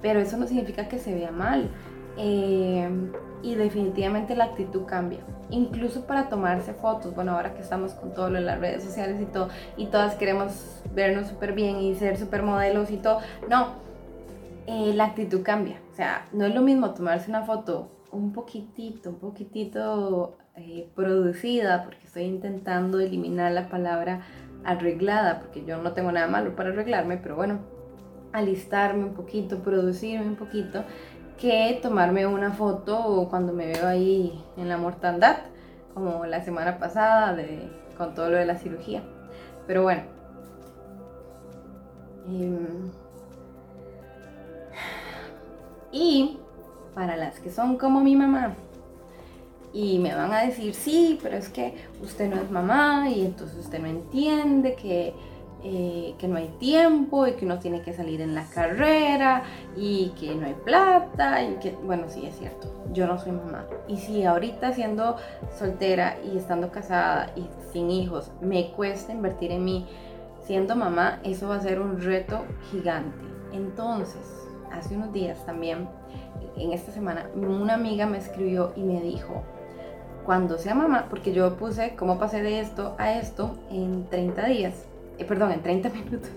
Pero 0.02 0.20
eso 0.20 0.38
no 0.38 0.48
significa 0.48 0.88
que 0.88 1.00
se 1.00 1.14
vea 1.14 1.32
mal. 1.32 1.70
Eh, 2.18 2.90
y 3.44 3.56
definitivamente 3.56 4.36
la 4.36 4.46
actitud 4.46 4.86
cambia. 4.86 5.20
Incluso 5.50 6.06
para 6.06 6.30
tomarse 6.30 6.74
fotos, 6.74 7.16
bueno, 7.16 7.34
ahora 7.34 7.54
que 7.54 7.62
estamos 7.62 7.94
con 7.94 8.14
todo 8.14 8.30
lo 8.30 8.40
de 8.40 8.46
las 8.46 8.60
redes 8.60 8.84
sociales 8.84 9.22
y 9.22 9.26
todo, 9.26 9.50
y 9.78 9.86
todas 9.88 10.16
queremos 10.16 10.82
vernos 10.94 11.28
súper 11.28 11.54
bien 11.54 11.78
y 11.78 11.96
ser 11.96 12.18
súper 12.18 12.44
modelos 12.44 12.92
y 12.92 12.98
todo, 12.98 13.20
no, 13.50 13.74
eh, 14.66 14.94
la 14.94 15.06
actitud 15.06 15.44
cambia. 15.44 15.80
O 15.92 15.96
sea, 15.96 16.26
no 16.34 16.46
es 16.46 16.54
lo 16.54 16.62
mismo 16.62 16.94
tomarse 16.94 17.30
una 17.30 17.44
foto 17.44 17.92
un 18.12 18.34
poquitito, 18.34 19.12
un 19.12 19.20
poquitito 19.20 20.38
eh, 20.56 20.90
producida, 20.96 21.84
porque 21.84 22.06
estoy 22.06 22.24
intentando 22.24 23.00
eliminar 23.00 23.52
la 23.52 23.70
palabra 23.70 24.22
arreglada, 24.64 25.40
porque 25.40 25.64
yo 25.64 25.78
no 25.78 25.94
tengo 25.94 26.12
nada 26.12 26.28
malo 26.28 26.56
para 26.56 26.70
arreglarme, 26.70 27.18
pero 27.18 27.36
bueno, 27.36 27.60
alistarme 28.34 29.06
un 29.06 29.14
poquito, 29.14 29.60
producirme 29.60 30.28
un 30.28 30.36
poquito 30.36 30.84
que 31.38 31.80
tomarme 31.82 32.26
una 32.26 32.52
foto 32.52 33.28
cuando 33.30 33.54
me 33.54 33.68
veo 33.68 33.88
ahí 33.88 34.44
en 34.58 34.70
la 34.70 34.78
mortandad, 34.78 35.38
como 35.94 36.26
la 36.26 36.44
semana 36.44 36.80
pasada 36.80 37.34
de, 37.34 37.70
con 37.98 38.14
todo 38.14 38.30
lo 38.30 38.38
de 38.38 38.46
la 38.46 38.58
cirugía. 38.58 39.04
Pero 39.66 39.84
bueno. 39.84 40.02
Em, 42.28 42.92
y 45.92 46.38
para 46.94 47.16
las 47.16 47.40
que 47.40 47.52
son 47.52 47.78
como 47.78 48.02
mi 48.02 48.16
mamá 48.16 48.56
y 49.74 50.00
me 50.00 50.16
van 50.16 50.34
a 50.34 50.42
decir, 50.42 50.74
sí, 50.74 51.20
pero 51.22 51.38
es 51.38 51.50
que 51.50 51.76
usted 52.02 52.30
no 52.30 52.42
es 52.42 52.50
mamá 52.50 53.10
y 53.10 53.26
entonces 53.26 53.58
usted 53.58 53.80
no 53.80 53.88
entiende 53.88 54.76
que 54.76 55.14
eh, 55.70 56.16
que 56.18 56.30
no 56.30 56.38
hay 56.38 56.48
tiempo 56.60 57.28
y 57.28 57.34
que 57.34 57.44
uno 57.44 57.60
tiene 57.60 57.82
que 57.82 57.92
salir 57.92 58.22
en 58.22 58.34
la 58.34 58.46
carrera 58.46 59.44
y 59.76 60.14
que 60.18 60.34
no 60.34 60.46
hay 60.46 60.54
plata 60.54 61.44
y 61.44 61.56
que, 61.56 61.72
bueno, 61.84 62.06
sí 62.08 62.26
es 62.26 62.38
cierto, 62.38 62.74
yo 62.94 63.06
no 63.06 63.18
soy 63.20 63.34
mamá. 63.34 63.66
Y 63.86 63.98
si 63.98 64.24
ahorita 64.24 64.72
siendo 64.72 65.18
soltera 65.60 66.16
y 66.24 66.38
estando 66.38 66.72
casada 66.72 67.34
y 67.36 67.46
sin 67.74 67.92
hijos 67.92 68.32
me 68.40 68.72
cuesta 68.72 69.12
invertir 69.12 69.52
en 69.52 69.66
mí 69.66 69.86
siendo 70.44 70.78
mamá, 70.78 71.20
eso 71.26 71.50
va 71.50 71.56
a 71.56 71.62
ser 71.62 71.82
un 71.82 72.00
reto 72.00 72.46
gigante. 72.72 73.26
Entonces, 73.52 74.48
hace 74.72 74.96
unos 74.96 75.12
días 75.12 75.46
también, 75.46 75.90
en 76.56 76.72
esta 76.72 76.94
semana, 76.94 77.28
una 77.36 77.74
amiga 77.74 78.06
me 78.06 78.20
escribió 78.20 78.72
y 78.78 78.84
me 78.84 79.02
dijo, 79.02 79.44
cuando 80.26 80.58
sea 80.58 80.76
mamá, 80.76 81.08
porque 81.10 81.34
yo 81.34 81.58
puse 81.58 81.94
cómo 81.98 82.20
pasé 82.20 82.42
de 82.42 82.62
esto 82.62 82.96
a 82.98 83.12
esto 83.20 83.58
en 83.70 84.08
30 84.10 84.46
días 84.46 84.88
eh, 85.18 85.26
perdón, 85.26 85.52
en 85.52 85.62
30 85.62 85.90
minutos. 86.06 86.32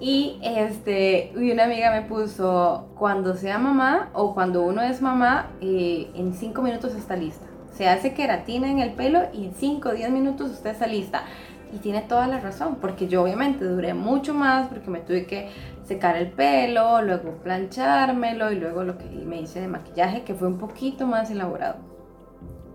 Y 0.00 0.38
este, 0.42 1.32
y 1.36 1.50
una 1.50 1.64
amiga 1.64 1.90
me 1.90 2.02
puso, 2.02 2.88
cuando 2.96 3.34
sea 3.34 3.58
mamá 3.58 4.10
o 4.12 4.32
cuando 4.32 4.62
uno 4.62 4.80
es 4.80 5.02
mamá, 5.02 5.50
eh, 5.60 6.10
en 6.14 6.34
5 6.34 6.62
minutos 6.62 6.94
está 6.94 7.16
lista. 7.16 7.46
Se 7.72 7.88
hace 7.88 8.14
queratina 8.14 8.70
en 8.70 8.78
el 8.78 8.92
pelo 8.92 9.22
y 9.32 9.46
en 9.46 9.54
5 9.54 9.88
o 9.88 9.92
10 9.92 10.10
minutos 10.10 10.52
usted 10.52 10.70
está 10.70 10.86
lista. 10.86 11.24
Y 11.72 11.78
tiene 11.78 12.00
toda 12.00 12.26
la 12.28 12.40
razón, 12.40 12.78
porque 12.80 13.08
yo 13.08 13.22
obviamente 13.22 13.64
duré 13.64 13.92
mucho 13.92 14.32
más 14.32 14.68
porque 14.68 14.88
me 14.88 15.00
tuve 15.00 15.26
que 15.26 15.50
secar 15.84 16.16
el 16.16 16.30
pelo, 16.30 17.02
luego 17.02 17.32
planchármelo 17.42 18.52
y 18.52 18.56
luego 18.56 18.84
lo 18.84 18.96
que 18.96 19.04
me 19.04 19.40
hice 19.40 19.60
de 19.60 19.68
maquillaje 19.68 20.22
que 20.22 20.34
fue 20.34 20.48
un 20.48 20.58
poquito 20.58 21.06
más 21.06 21.30
elaborado 21.30 21.76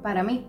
para 0.04 0.22
mí. 0.24 0.46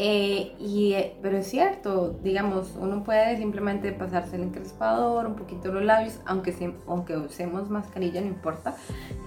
Eh, 0.00 0.54
y, 0.60 0.92
eh, 0.92 1.16
pero 1.20 1.38
es 1.38 1.48
cierto, 1.48 2.16
digamos, 2.22 2.76
uno 2.80 3.02
puede 3.02 3.36
simplemente 3.36 3.90
pasarse 3.90 4.36
el 4.36 4.52
crespador, 4.52 5.26
un 5.26 5.34
poquito 5.34 5.72
los 5.72 5.82
labios, 5.82 6.20
aunque, 6.24 6.72
aunque 6.86 7.16
usemos 7.16 7.68
mascarilla, 7.68 8.20
no 8.20 8.28
importa, 8.28 8.76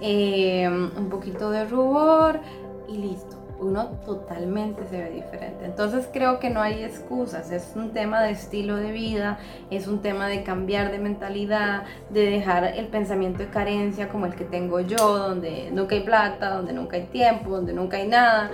eh, 0.00 0.66
un 0.66 1.08
poquito 1.10 1.50
de 1.50 1.66
rubor 1.66 2.40
y 2.88 2.96
listo. 2.96 3.36
Uno 3.60 3.90
totalmente 4.06 4.84
se 4.88 4.98
ve 4.98 5.10
diferente. 5.10 5.66
Entonces 5.66 6.08
creo 6.10 6.40
que 6.40 6.48
no 6.48 6.62
hay 6.62 6.82
excusas, 6.82 7.52
es 7.52 7.74
un 7.76 7.92
tema 7.92 8.22
de 8.22 8.30
estilo 8.30 8.76
de 8.76 8.92
vida, 8.92 9.38
es 9.70 9.86
un 9.86 10.00
tema 10.00 10.26
de 10.26 10.42
cambiar 10.42 10.90
de 10.90 10.98
mentalidad, 10.98 11.84
de 12.08 12.22
dejar 12.26 12.64
el 12.64 12.86
pensamiento 12.86 13.40
de 13.40 13.50
carencia 13.50 14.08
como 14.08 14.24
el 14.24 14.34
que 14.34 14.44
tengo 14.44 14.80
yo, 14.80 15.18
donde 15.18 15.70
nunca 15.70 15.94
hay 15.94 16.02
plata, 16.02 16.56
donde 16.56 16.72
nunca 16.72 16.96
hay 16.96 17.04
tiempo, 17.04 17.50
donde 17.50 17.74
nunca 17.74 17.98
hay 17.98 18.08
nada. 18.08 18.50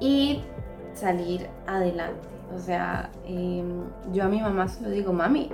y 0.00 0.40
salir 0.98 1.48
adelante. 1.66 2.28
O 2.54 2.58
sea, 2.58 3.10
em, 3.26 3.84
yo 4.12 4.24
a 4.24 4.28
mi 4.28 4.40
mamá 4.40 4.68
se 4.68 4.82
lo 4.82 4.90
digo, 4.90 5.12
mami, 5.12 5.50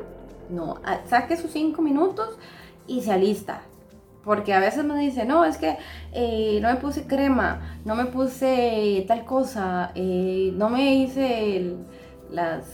no, 0.48 0.76
saque 1.06 1.36
sus 1.36 1.50
cinco 1.50 1.82
minutos 1.82 2.38
y 2.86 3.02
se 3.02 3.12
alista. 3.12 3.62
Porque 4.24 4.54
a 4.54 4.60
veces 4.60 4.84
me 4.84 4.98
dice, 4.98 5.26
no, 5.26 5.44
es 5.44 5.58
que 5.58 5.76
eh, 6.12 6.58
no 6.62 6.70
me 6.70 6.76
puse 6.76 7.06
crema, 7.06 7.78
no 7.84 7.94
me 7.94 8.06
puse 8.06 9.04
tal 9.06 9.26
cosa, 9.26 9.92
eh, 9.94 10.50
no 10.54 10.70
me 10.70 10.94
hice 10.94 11.76
las, 12.30 12.64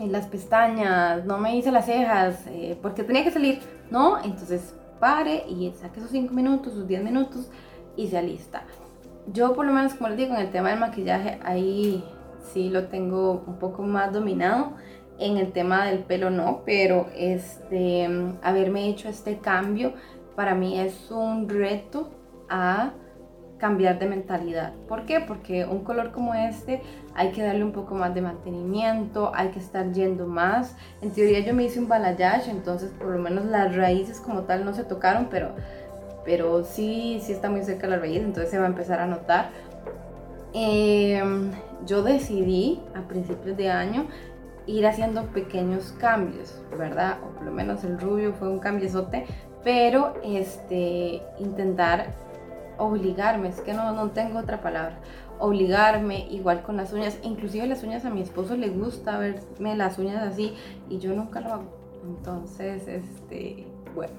las 0.00 0.26
pestañas, 0.26 1.24
no 1.24 1.38
me 1.38 1.56
hice 1.56 1.70
las 1.70 1.86
cejas, 1.86 2.44
eh, 2.48 2.76
porque 2.82 3.04
tenía 3.04 3.22
que 3.22 3.30
salir, 3.30 3.60
¿no? 3.90 4.18
Entonces, 4.24 4.74
pare 4.98 5.44
y 5.48 5.72
saque 5.80 6.00
sus 6.00 6.10
5 6.10 6.34
minutos, 6.34 6.72
sus 6.72 6.88
10 6.88 7.04
minutos 7.04 7.48
y 7.96 8.08
se 8.08 8.18
alista. 8.18 8.64
Yo 9.26 9.54
por 9.54 9.66
lo 9.66 9.72
menos, 9.72 9.94
como 9.94 10.08
les 10.08 10.18
digo, 10.18 10.34
en 10.34 10.40
el 10.40 10.50
tema 10.50 10.70
del 10.70 10.80
maquillaje, 10.80 11.38
ahí 11.44 12.04
sí 12.52 12.70
lo 12.70 12.88
tengo 12.88 13.44
un 13.46 13.58
poco 13.58 13.82
más 13.82 14.12
dominado. 14.12 14.72
En 15.18 15.36
el 15.36 15.52
tema 15.52 15.86
del 15.86 16.00
pelo 16.00 16.30
no, 16.30 16.62
pero 16.64 17.06
este, 17.14 18.08
haberme 18.42 18.88
hecho 18.88 19.08
este 19.08 19.38
cambio 19.38 19.92
para 20.34 20.54
mí 20.54 20.80
es 20.80 21.10
un 21.10 21.48
reto 21.48 22.10
a 22.48 22.92
cambiar 23.58 24.00
de 24.00 24.06
mentalidad. 24.06 24.72
¿Por 24.88 25.06
qué? 25.06 25.20
Porque 25.20 25.64
un 25.64 25.84
color 25.84 26.10
como 26.10 26.34
este 26.34 26.82
hay 27.14 27.30
que 27.30 27.44
darle 27.44 27.62
un 27.62 27.70
poco 27.70 27.94
más 27.94 28.12
de 28.12 28.20
mantenimiento, 28.20 29.30
hay 29.34 29.50
que 29.50 29.60
estar 29.60 29.92
yendo 29.92 30.26
más. 30.26 30.76
En 31.00 31.12
teoría 31.12 31.38
yo 31.40 31.54
me 31.54 31.62
hice 31.62 31.78
un 31.78 31.86
balayage, 31.86 32.50
entonces 32.50 32.90
por 32.90 33.06
lo 33.06 33.18
menos 33.20 33.44
las 33.44 33.76
raíces 33.76 34.20
como 34.20 34.42
tal 34.42 34.64
no 34.64 34.74
se 34.74 34.82
tocaron, 34.82 35.28
pero, 35.30 35.54
pero 36.24 36.64
sí, 36.64 37.20
sí 37.22 37.32
está 37.32 37.50
muy 37.50 37.62
cerca 37.62 37.86
la 37.86 37.98
raíz, 37.98 38.18
entonces 38.18 38.50
se 38.50 38.58
va 38.58 38.64
a 38.64 38.68
empezar 38.68 39.00
a 39.00 39.06
notar. 39.06 39.50
Em, 40.54 41.50
yo 41.86 42.02
decidí 42.02 42.80
a 42.94 43.08
principios 43.08 43.56
de 43.56 43.70
año 43.70 44.06
ir 44.66 44.86
haciendo 44.86 45.24
pequeños 45.26 45.92
cambios, 45.98 46.60
¿verdad? 46.78 47.18
O 47.24 47.34
por 47.34 47.44
lo 47.44 47.52
menos 47.52 47.84
el 47.84 47.98
rubio 47.98 48.32
fue 48.34 48.48
un 48.48 48.58
cambiezote, 48.58 49.26
pero 49.64 50.14
este, 50.22 51.22
intentar 51.38 52.14
obligarme, 52.78 53.48
es 53.48 53.60
que 53.60 53.72
no, 53.72 53.92
no 53.92 54.10
tengo 54.10 54.38
otra 54.38 54.60
palabra, 54.60 54.98
obligarme, 55.38 56.26
igual 56.30 56.62
con 56.62 56.76
las 56.76 56.92
uñas, 56.92 57.18
inclusive 57.22 57.66
las 57.66 57.82
uñas 57.82 58.04
a 58.04 58.10
mi 58.10 58.22
esposo 58.22 58.56
le 58.56 58.68
gusta 58.68 59.18
verme 59.18 59.76
las 59.76 59.98
uñas 59.98 60.22
así 60.22 60.54
y 60.88 60.98
yo 60.98 61.14
nunca 61.14 61.40
lo 61.40 61.54
hago. 61.54 61.82
Entonces, 62.04 62.86
este, 62.88 63.66
bueno, 63.94 64.14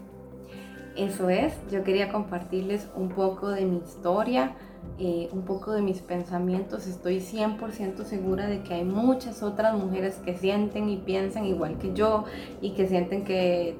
eso 0.96 1.30
es, 1.30 1.54
yo 1.72 1.84
quería 1.84 2.12
compartirles 2.12 2.88
un 2.96 3.10
poco 3.10 3.50
de 3.50 3.66
mi 3.66 3.78
historia, 3.78 4.56
eh, 5.00 5.30
un 5.32 5.42
poco 5.44 5.72
de 5.72 5.82
mis 5.82 6.02
pensamientos. 6.02 6.86
Estoy 6.86 7.20
100% 7.20 8.04
segura 8.04 8.48
de 8.48 8.62
que 8.62 8.76
hay 8.76 8.84
muchas 8.84 9.42
otras 9.42 9.76
mujeres 9.76 10.16
que 10.24 10.38
sienten 10.38 10.90
y 10.90 10.98
piensan 10.98 11.46
igual 11.46 11.78
que 11.80 11.94
yo 11.94 12.26
y 12.62 12.72
que 12.72 12.88
sienten 12.88 13.24
que 13.24 13.76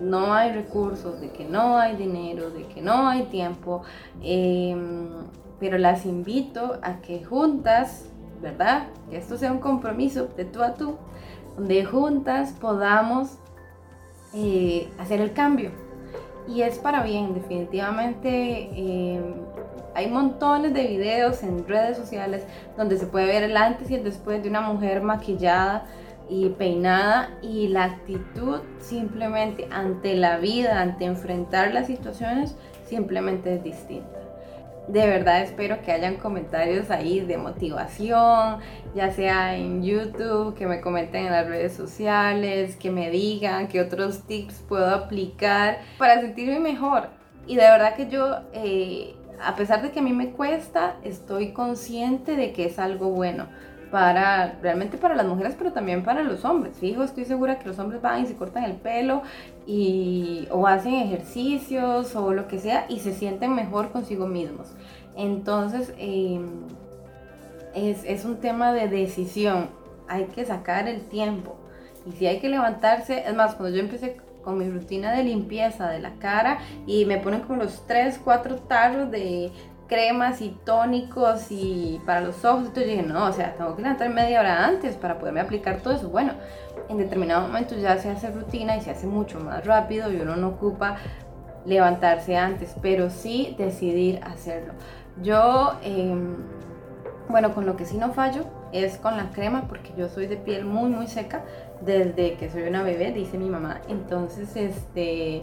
no 0.00 0.32
hay 0.32 0.52
recursos, 0.52 1.20
de 1.20 1.30
que 1.30 1.44
no 1.44 1.78
hay 1.78 1.96
dinero, 1.96 2.50
de 2.50 2.66
que 2.66 2.82
no 2.82 3.08
hay 3.08 3.24
tiempo, 3.24 3.82
em, 4.22 5.08
pero 5.58 5.78
las 5.78 6.06
invito 6.06 6.78
a 6.82 7.00
que 7.00 7.24
juntas, 7.24 8.06
¿verdad? 8.42 8.88
Que 9.10 9.16
esto 9.16 9.36
sea 9.36 9.52
un 9.52 9.60
compromiso 9.60 10.28
de 10.36 10.44
tú 10.44 10.62
a 10.62 10.74
tú, 10.74 10.96
donde 11.56 11.84
juntas 11.84 12.52
podamos 12.60 13.38
eh, 14.34 14.88
hacer 14.98 15.20
el 15.20 15.32
cambio. 15.32 15.70
Y 16.46 16.62
es 16.62 16.78
para 16.78 17.02
bien, 17.02 17.34
definitivamente. 17.34 18.68
Em, 18.74 19.34
hay 19.94 20.08
montones 20.08 20.74
de 20.74 20.86
videos 20.86 21.42
en 21.42 21.66
redes 21.66 21.96
sociales 21.96 22.44
donde 22.76 22.98
se 22.98 23.06
puede 23.06 23.26
ver 23.26 23.44
el 23.44 23.56
antes 23.56 23.90
y 23.90 23.94
el 23.94 24.04
después 24.04 24.42
de 24.42 24.48
una 24.48 24.60
mujer 24.60 25.02
maquillada 25.02 25.86
y 26.28 26.48
peinada 26.50 27.30
y 27.42 27.68
la 27.68 27.84
actitud 27.84 28.60
simplemente 28.78 29.68
ante 29.70 30.16
la 30.16 30.38
vida, 30.38 30.80
ante 30.80 31.04
enfrentar 31.04 31.72
las 31.72 31.86
situaciones, 31.86 32.56
simplemente 32.86 33.54
es 33.54 33.62
distinta. 33.62 34.13
De 34.88 35.06
verdad 35.06 35.40
espero 35.40 35.80
que 35.80 35.92
hayan 35.92 36.16
comentarios 36.16 36.90
ahí 36.90 37.20
de 37.20 37.38
motivación, 37.38 38.58
ya 38.94 39.10
sea 39.10 39.56
en 39.56 39.82
YouTube, 39.82 40.54
que 40.54 40.66
me 40.66 40.82
comenten 40.82 41.26
en 41.26 41.32
las 41.32 41.46
redes 41.46 41.72
sociales, 41.72 42.76
que 42.76 42.90
me 42.90 43.10
digan 43.10 43.68
qué 43.68 43.80
otros 43.80 44.24
tips 44.26 44.62
puedo 44.68 44.94
aplicar 44.94 45.78
para 45.96 46.20
sentirme 46.20 46.60
mejor. 46.60 47.08
Y 47.46 47.56
de 47.56 47.62
verdad 47.62 47.94
que 47.96 48.08
yo, 48.08 48.40
eh, 48.52 49.14
a 49.42 49.56
pesar 49.56 49.80
de 49.80 49.90
que 49.90 50.00
a 50.00 50.02
mí 50.02 50.12
me 50.12 50.32
cuesta, 50.32 50.96
estoy 51.02 51.52
consciente 51.52 52.36
de 52.36 52.52
que 52.52 52.66
es 52.66 52.78
algo 52.78 53.08
bueno 53.08 53.46
para 53.90 54.58
realmente 54.60 54.98
para 54.98 55.14
las 55.14 55.24
mujeres, 55.24 55.54
pero 55.56 55.72
también 55.72 56.02
para 56.02 56.24
los 56.24 56.44
hombres. 56.44 56.76
Fijo, 56.78 57.04
estoy 57.04 57.24
segura 57.24 57.60
que 57.60 57.68
los 57.68 57.78
hombres 57.78 58.02
van 58.02 58.24
y 58.24 58.26
se 58.26 58.34
cortan 58.34 58.64
el 58.64 58.74
pelo 58.74 59.22
y, 59.66 60.46
o 60.50 60.66
hacen 60.66 60.94
ejercicios 60.94 62.14
o 62.16 62.32
lo 62.32 62.48
que 62.48 62.58
sea 62.58 62.86
y 62.88 63.00
se 63.00 63.12
sienten 63.12 63.54
mejor 63.54 63.90
consigo 63.90 64.26
mismos. 64.26 64.68
Entonces, 65.16 65.92
em, 65.98 66.46
es, 67.74 68.04
es 68.04 68.24
un 68.24 68.36
tema 68.36 68.72
de 68.72 68.88
decisión. 68.88 69.68
Hay 70.08 70.26
que 70.26 70.44
sacar 70.44 70.88
el 70.88 71.02
tiempo. 71.02 71.56
Y 72.06 72.12
si 72.12 72.26
hay 72.26 72.40
que 72.40 72.48
levantarse, 72.48 73.26
es 73.26 73.34
más, 73.34 73.54
cuando 73.54 73.76
yo 73.76 73.82
empecé 73.82 74.18
con 74.44 74.58
mi 74.58 74.68
rutina 74.68 75.12
de 75.12 75.24
limpieza 75.24 75.88
de 75.88 76.00
la 76.00 76.14
cara 76.16 76.58
y 76.86 77.06
me 77.06 77.16
ponen 77.16 77.40
como 77.40 77.62
los 77.62 77.86
3, 77.86 78.20
4 78.22 78.56
tarros 78.56 79.10
de, 79.10 79.50
cremas 79.86 80.40
y 80.40 80.50
tónicos 80.64 81.46
y 81.50 82.00
para 82.06 82.20
los 82.20 82.44
ojos. 82.44 82.66
Entonces 82.66 82.86
dije, 82.86 83.02
no, 83.02 83.26
o 83.26 83.32
sea, 83.32 83.54
tengo 83.54 83.74
que 83.76 83.82
levantar 83.82 84.08
media 84.10 84.40
hora 84.40 84.66
antes 84.66 84.96
para 84.96 85.18
poderme 85.18 85.40
aplicar 85.40 85.80
todo 85.80 85.94
eso. 85.94 86.08
Bueno, 86.08 86.32
en 86.88 86.98
determinado 86.98 87.42
momento 87.46 87.76
ya 87.76 87.98
se 87.98 88.10
hace 88.10 88.30
rutina 88.30 88.76
y 88.76 88.80
se 88.80 88.90
hace 88.90 89.06
mucho 89.06 89.40
más 89.40 89.64
rápido 89.66 90.12
y 90.12 90.20
uno 90.20 90.36
no 90.36 90.48
ocupa 90.48 90.96
levantarse 91.64 92.36
antes, 92.36 92.74
pero 92.82 93.10
sí 93.10 93.54
decidir 93.58 94.20
hacerlo. 94.22 94.74
Yo, 95.22 95.74
em, 95.82 96.36
bueno, 97.28 97.54
con 97.54 97.64
lo 97.66 97.76
que 97.76 97.86
sí 97.86 97.96
no 97.96 98.12
fallo 98.12 98.44
es 98.72 98.98
con 98.98 99.16
la 99.16 99.30
crema 99.30 99.66
porque 99.68 99.92
yo 99.96 100.08
soy 100.08 100.26
de 100.26 100.36
piel 100.36 100.64
muy, 100.64 100.90
muy 100.90 101.06
seca 101.06 101.44
desde 101.80 102.34
que 102.34 102.50
soy 102.50 102.62
una 102.64 102.82
bebé, 102.82 103.12
dice 103.12 103.38
mi 103.38 103.48
mamá. 103.48 103.80
Entonces, 103.88 104.56
este, 104.56 105.42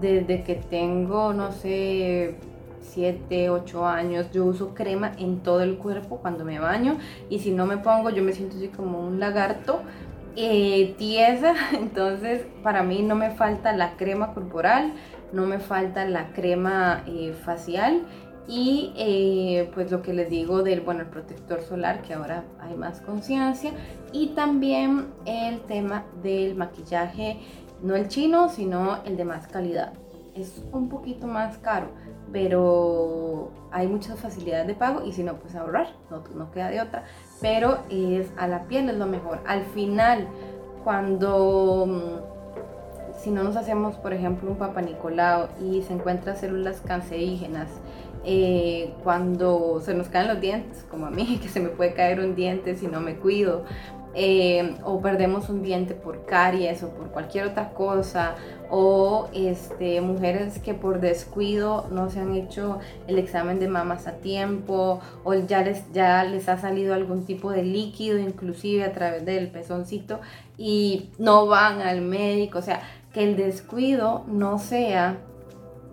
desde 0.00 0.42
que 0.42 0.56
tengo, 0.56 1.32
no 1.32 1.52
sé, 1.52 2.36
7, 2.82 3.50
8 3.50 3.86
años, 3.86 4.30
yo 4.32 4.44
uso 4.44 4.74
crema 4.74 5.12
en 5.18 5.40
todo 5.40 5.62
el 5.62 5.78
cuerpo 5.78 6.18
cuando 6.18 6.44
me 6.44 6.58
baño 6.58 6.98
y 7.30 7.38
si 7.38 7.50
no 7.50 7.66
me 7.66 7.78
pongo 7.78 8.10
yo 8.10 8.22
me 8.22 8.32
siento 8.32 8.56
así 8.56 8.68
como 8.68 9.00
un 9.00 9.20
lagarto 9.20 9.82
eh, 10.36 10.94
tiesa, 10.96 11.54
entonces 11.72 12.46
para 12.62 12.82
mí 12.82 13.02
no 13.02 13.14
me 13.14 13.30
falta 13.30 13.72
la 13.72 13.96
crema 13.96 14.32
corporal, 14.32 14.92
no 15.32 15.46
me 15.46 15.58
falta 15.58 16.04
la 16.06 16.32
crema 16.32 17.04
eh, 17.06 17.34
facial 17.44 18.02
y 18.48 18.92
eh, 18.96 19.70
pues 19.74 19.90
lo 19.90 20.02
que 20.02 20.12
les 20.12 20.28
digo 20.28 20.62
del 20.62 20.80
bueno 20.80 21.02
el 21.02 21.06
protector 21.06 21.62
solar 21.62 22.02
que 22.02 22.14
ahora 22.14 22.44
hay 22.60 22.74
más 22.74 23.00
conciencia 23.00 23.72
y 24.12 24.28
también 24.28 25.06
el 25.26 25.60
tema 25.60 26.04
del 26.22 26.56
maquillaje 26.56 27.38
no 27.82 27.94
el 27.94 28.08
chino 28.08 28.48
sino 28.48 29.02
el 29.04 29.16
de 29.16 29.24
más 29.24 29.46
calidad. 29.46 29.92
Es 30.34 30.64
un 30.72 30.88
poquito 30.88 31.26
más 31.26 31.58
caro 31.58 31.88
pero 32.32 33.50
hay 33.70 33.86
muchas 33.86 34.18
facilidades 34.18 34.66
de 34.66 34.74
pago 34.74 35.04
y 35.04 35.12
si 35.12 35.22
no, 35.22 35.34
pues 35.34 35.54
ahorrar, 35.54 35.88
no, 36.10 36.22
no 36.34 36.50
queda 36.50 36.70
de 36.70 36.80
otra. 36.80 37.04
Pero 37.40 37.78
es 37.90 38.30
a 38.36 38.46
la 38.46 38.64
piel 38.64 38.88
es 38.88 38.96
lo 38.96 39.06
mejor. 39.06 39.40
Al 39.46 39.64
final, 39.66 40.26
cuando 40.84 41.86
mm, 41.86 43.18
si 43.22 43.30
no 43.30 43.44
nos 43.44 43.56
hacemos, 43.56 43.96
por 43.96 44.12
ejemplo, 44.12 44.50
un 44.50 44.56
Papa 44.56 44.82
Nicolau 44.82 45.48
y 45.60 45.82
se 45.82 45.92
encuentran 45.92 46.36
células 46.36 46.80
cancerígenas, 46.80 47.68
eh, 48.24 48.92
cuando 49.02 49.80
se 49.80 49.94
nos 49.94 50.08
caen 50.08 50.28
los 50.28 50.40
dientes, 50.40 50.84
como 50.90 51.06
a 51.06 51.10
mí, 51.10 51.38
que 51.42 51.48
se 51.48 51.60
me 51.60 51.68
puede 51.68 51.94
caer 51.94 52.20
un 52.20 52.34
diente 52.34 52.76
si 52.76 52.86
no 52.86 53.00
me 53.00 53.16
cuido, 53.16 53.64
eh, 54.14 54.76
o 54.84 55.00
perdemos 55.00 55.48
un 55.48 55.62
diente 55.62 55.94
por 55.94 56.26
caries 56.26 56.82
o 56.82 56.90
por 56.90 57.08
cualquier 57.08 57.46
otra 57.46 57.70
cosa, 57.70 58.34
o 58.70 59.28
este, 59.32 60.00
mujeres 60.00 60.58
que 60.58 60.74
por 60.74 61.00
descuido 61.00 61.86
no 61.90 62.10
se 62.10 62.20
han 62.20 62.34
hecho 62.34 62.78
el 63.06 63.18
examen 63.18 63.58
de 63.58 63.68
mamas 63.68 64.06
a 64.06 64.12
tiempo, 64.12 65.00
o 65.24 65.34
ya 65.34 65.62
les, 65.62 65.90
ya 65.92 66.24
les 66.24 66.48
ha 66.48 66.58
salido 66.58 66.94
algún 66.94 67.24
tipo 67.24 67.50
de 67.50 67.62
líquido, 67.62 68.18
inclusive 68.18 68.84
a 68.84 68.92
través 68.92 69.24
del 69.24 69.48
pezoncito, 69.48 70.20
y 70.56 71.10
no 71.18 71.46
van 71.46 71.80
al 71.80 72.00
médico, 72.00 72.58
o 72.58 72.62
sea, 72.62 72.80
que 73.12 73.24
el 73.24 73.36
descuido 73.36 74.24
no 74.26 74.58
sea, 74.58 75.18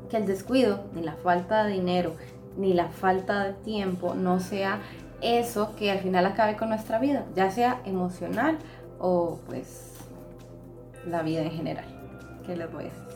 que 0.09 0.17
el 0.17 0.25
descuido, 0.25 0.85
ni 0.93 1.03
la 1.03 1.15
falta 1.15 1.65
de 1.65 1.73
dinero, 1.73 2.15
ni 2.57 2.73
la 2.73 2.89
falta 2.89 3.43
de 3.43 3.53
tiempo, 3.53 4.15
no 4.15 4.39
sea 4.39 4.79
eso 5.21 5.75
que 5.75 5.91
al 5.91 5.99
final 5.99 6.25
acabe 6.25 6.55
con 6.55 6.69
nuestra 6.69 6.99
vida, 6.99 7.25
ya 7.35 7.51
sea 7.51 7.81
emocional 7.85 8.57
o 8.99 9.39
pues 9.47 9.93
la 11.05 11.21
vida 11.21 11.41
en 11.41 11.51
general. 11.51 11.85
¿Qué 12.45 12.55
les 12.55 12.71
voy 12.71 12.85
a 12.85 12.87
decir? 12.87 13.09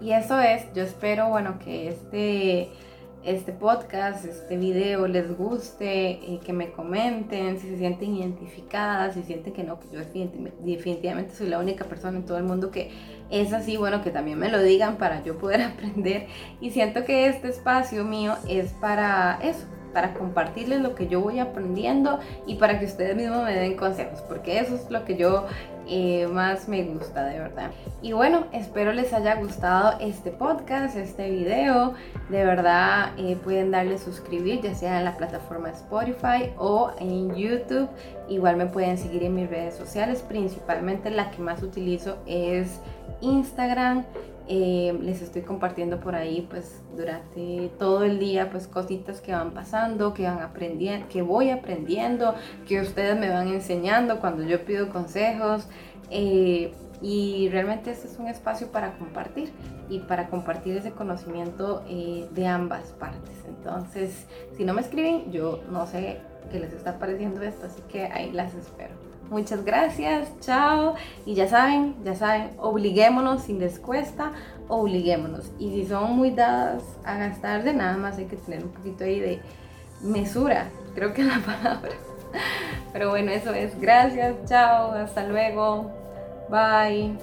Y 0.00 0.12
eso 0.12 0.40
es, 0.40 0.62
yo 0.74 0.84
espero, 0.84 1.28
bueno, 1.28 1.58
que 1.58 1.88
este, 1.88 2.68
este 3.24 3.52
podcast, 3.52 4.24
este 4.24 4.56
video 4.56 5.08
les 5.08 5.36
guste, 5.36 6.20
y 6.24 6.38
que 6.38 6.52
me 6.52 6.70
comenten 6.70 7.58
si 7.58 7.68
se 7.68 7.78
sienten 7.78 8.14
identificadas, 8.14 9.14
si 9.14 9.24
sienten 9.24 9.52
que 9.52 9.64
no, 9.64 9.80
que 9.80 9.88
yo 9.92 10.00
definitivamente 10.60 11.34
soy 11.34 11.48
la 11.48 11.58
única 11.58 11.84
persona 11.84 12.18
en 12.18 12.26
todo 12.26 12.38
el 12.38 12.44
mundo 12.44 12.70
que 12.70 12.92
es 13.28 13.52
así, 13.52 13.76
bueno, 13.76 14.02
que 14.02 14.10
también 14.10 14.38
me 14.38 14.48
lo 14.48 14.62
digan 14.62 14.98
para 14.98 15.22
yo 15.24 15.36
poder 15.36 15.62
aprender. 15.74 16.28
Y 16.60 16.70
siento 16.70 17.04
que 17.04 17.26
este 17.26 17.48
espacio 17.48 18.04
mío 18.04 18.36
es 18.48 18.72
para 18.74 19.40
eso, 19.42 19.66
para 19.92 20.14
compartirles 20.14 20.80
lo 20.80 20.94
que 20.94 21.08
yo 21.08 21.20
voy 21.20 21.38
aprendiendo 21.38 22.18
y 22.46 22.56
para 22.56 22.78
que 22.78 22.86
ustedes 22.86 23.16
mismos 23.16 23.44
me 23.44 23.54
den 23.54 23.76
consejos, 23.76 24.20
porque 24.22 24.58
eso 24.58 24.74
es 24.74 24.90
lo 24.90 25.04
que 25.04 25.16
yo 25.16 25.46
eh, 25.90 26.26
más 26.26 26.68
me 26.68 26.84
gusta 26.84 27.24
de 27.24 27.38
verdad. 27.38 27.70
Y 28.02 28.12
bueno, 28.12 28.44
espero 28.52 28.92
les 28.92 29.14
haya 29.14 29.36
gustado 29.36 29.98
este 30.00 30.30
podcast, 30.30 30.96
este 30.96 31.30
video. 31.30 31.94
De 32.28 32.44
verdad 32.44 33.12
eh, 33.16 33.36
pueden 33.42 33.70
darle 33.70 33.96
suscribir, 33.96 34.60
ya 34.60 34.74
sea 34.74 34.98
en 34.98 35.06
la 35.06 35.16
plataforma 35.16 35.70
Spotify 35.70 36.52
o 36.58 36.92
en 37.00 37.34
YouTube. 37.34 37.88
Igual 38.28 38.56
me 38.56 38.66
pueden 38.66 38.98
seguir 38.98 39.22
en 39.22 39.34
mis 39.34 39.48
redes 39.48 39.76
sociales, 39.76 40.20
principalmente 40.20 41.10
la 41.10 41.30
que 41.30 41.40
más 41.40 41.62
utilizo 41.62 42.18
es 42.26 42.80
Instagram. 43.22 44.04
Eh, 44.50 44.98
les 45.02 45.20
estoy 45.20 45.42
compartiendo 45.42 46.00
por 46.00 46.14
ahí 46.14 46.46
pues 46.48 46.80
durante 46.96 47.70
todo 47.78 48.04
el 48.04 48.18
día 48.18 48.50
pues 48.50 48.66
cositas 48.66 49.20
que 49.20 49.32
van 49.32 49.50
pasando, 49.50 50.14
que 50.14 50.22
van 50.22 50.40
aprendiendo, 50.40 51.06
que 51.08 51.20
voy 51.20 51.50
aprendiendo, 51.50 52.34
que 52.66 52.80
ustedes 52.80 53.18
me 53.18 53.28
van 53.28 53.48
enseñando 53.48 54.20
cuando 54.20 54.44
yo 54.44 54.64
pido 54.64 54.88
consejos. 54.88 55.68
Eh, 56.10 56.72
y 57.00 57.48
realmente 57.50 57.90
este 57.90 58.08
es 58.08 58.18
un 58.18 58.26
espacio 58.26 58.72
para 58.72 58.98
compartir 58.98 59.52
y 59.88 60.00
para 60.00 60.28
compartir 60.28 60.76
ese 60.76 60.92
conocimiento 60.92 61.84
eh, 61.86 62.26
de 62.32 62.46
ambas 62.46 62.92
partes. 62.92 63.44
Entonces, 63.46 64.26
si 64.56 64.64
no 64.64 64.74
me 64.74 64.80
escriben, 64.80 65.30
yo 65.30 65.62
no 65.70 65.86
sé 65.86 66.20
qué 66.50 66.58
les 66.58 66.72
está 66.72 66.98
pareciendo 66.98 67.42
esto, 67.42 67.66
así 67.66 67.82
que 67.88 68.04
ahí 68.06 68.32
las 68.32 68.54
espero. 68.54 69.07
Muchas 69.30 69.64
gracias, 69.64 70.28
chao. 70.40 70.94
Y 71.26 71.34
ya 71.34 71.48
saben, 71.48 71.96
ya 72.04 72.14
saben, 72.14 72.50
obliguémonos 72.58 73.42
si 73.42 73.52
les 73.52 73.78
cuesta, 73.78 74.32
obliguémonos. 74.68 75.50
Y 75.58 75.70
si 75.70 75.86
son 75.86 76.16
muy 76.16 76.30
dadas 76.30 76.82
a 77.04 77.16
gastar 77.16 77.62
de 77.62 77.74
nada 77.74 77.96
más 77.96 78.18
hay 78.18 78.24
que 78.24 78.36
tener 78.36 78.64
un 78.64 78.70
poquito 78.70 79.04
ahí 79.04 79.20
de 79.20 79.40
mesura, 80.02 80.68
creo 80.94 81.12
que 81.12 81.22
es 81.22 81.28
la 81.28 81.38
palabra. 81.46 81.92
Pero 82.92 83.10
bueno, 83.10 83.30
eso 83.30 83.52
es. 83.52 83.78
Gracias, 83.78 84.34
chao, 84.46 84.92
hasta 84.92 85.26
luego. 85.26 85.90
Bye. 86.48 87.18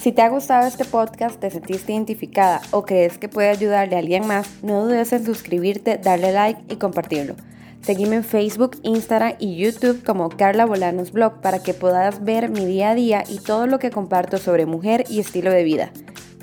Si 0.00 0.12
te 0.12 0.20
ha 0.20 0.28
gustado 0.28 0.66
este 0.66 0.84
podcast, 0.84 1.40
te 1.40 1.50
sentiste 1.50 1.92
identificada 1.92 2.60
o 2.72 2.82
crees 2.82 3.16
que 3.16 3.30
puede 3.30 3.48
ayudarle 3.48 3.96
a 3.96 4.00
alguien 4.00 4.26
más, 4.26 4.62
no 4.62 4.84
dudes 4.84 5.14
en 5.14 5.24
suscribirte, 5.24 5.96
darle 5.96 6.30
like 6.30 6.60
y 6.68 6.76
compartirlo. 6.76 7.36
Seguime 7.84 8.16
en 8.16 8.24
Facebook, 8.24 8.78
Instagram 8.82 9.34
y 9.38 9.56
YouTube 9.56 10.02
como 10.04 10.30
Carla 10.30 10.64
Bolanos 10.64 11.12
Blog 11.12 11.42
para 11.42 11.62
que 11.62 11.74
puedas 11.74 12.24
ver 12.24 12.48
mi 12.48 12.64
día 12.64 12.90
a 12.90 12.94
día 12.94 13.24
y 13.28 13.40
todo 13.40 13.66
lo 13.66 13.78
que 13.78 13.90
comparto 13.90 14.38
sobre 14.38 14.64
mujer 14.64 15.04
y 15.10 15.20
estilo 15.20 15.50
de 15.50 15.64
vida. 15.64 15.92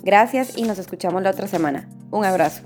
Gracias 0.03 0.55
y 0.55 0.63
nos 0.63 0.77
escuchamos 0.77 1.23
la 1.23 1.31
otra 1.31 1.47
semana. 1.47 1.89
Un 2.11 2.25
abrazo. 2.25 2.61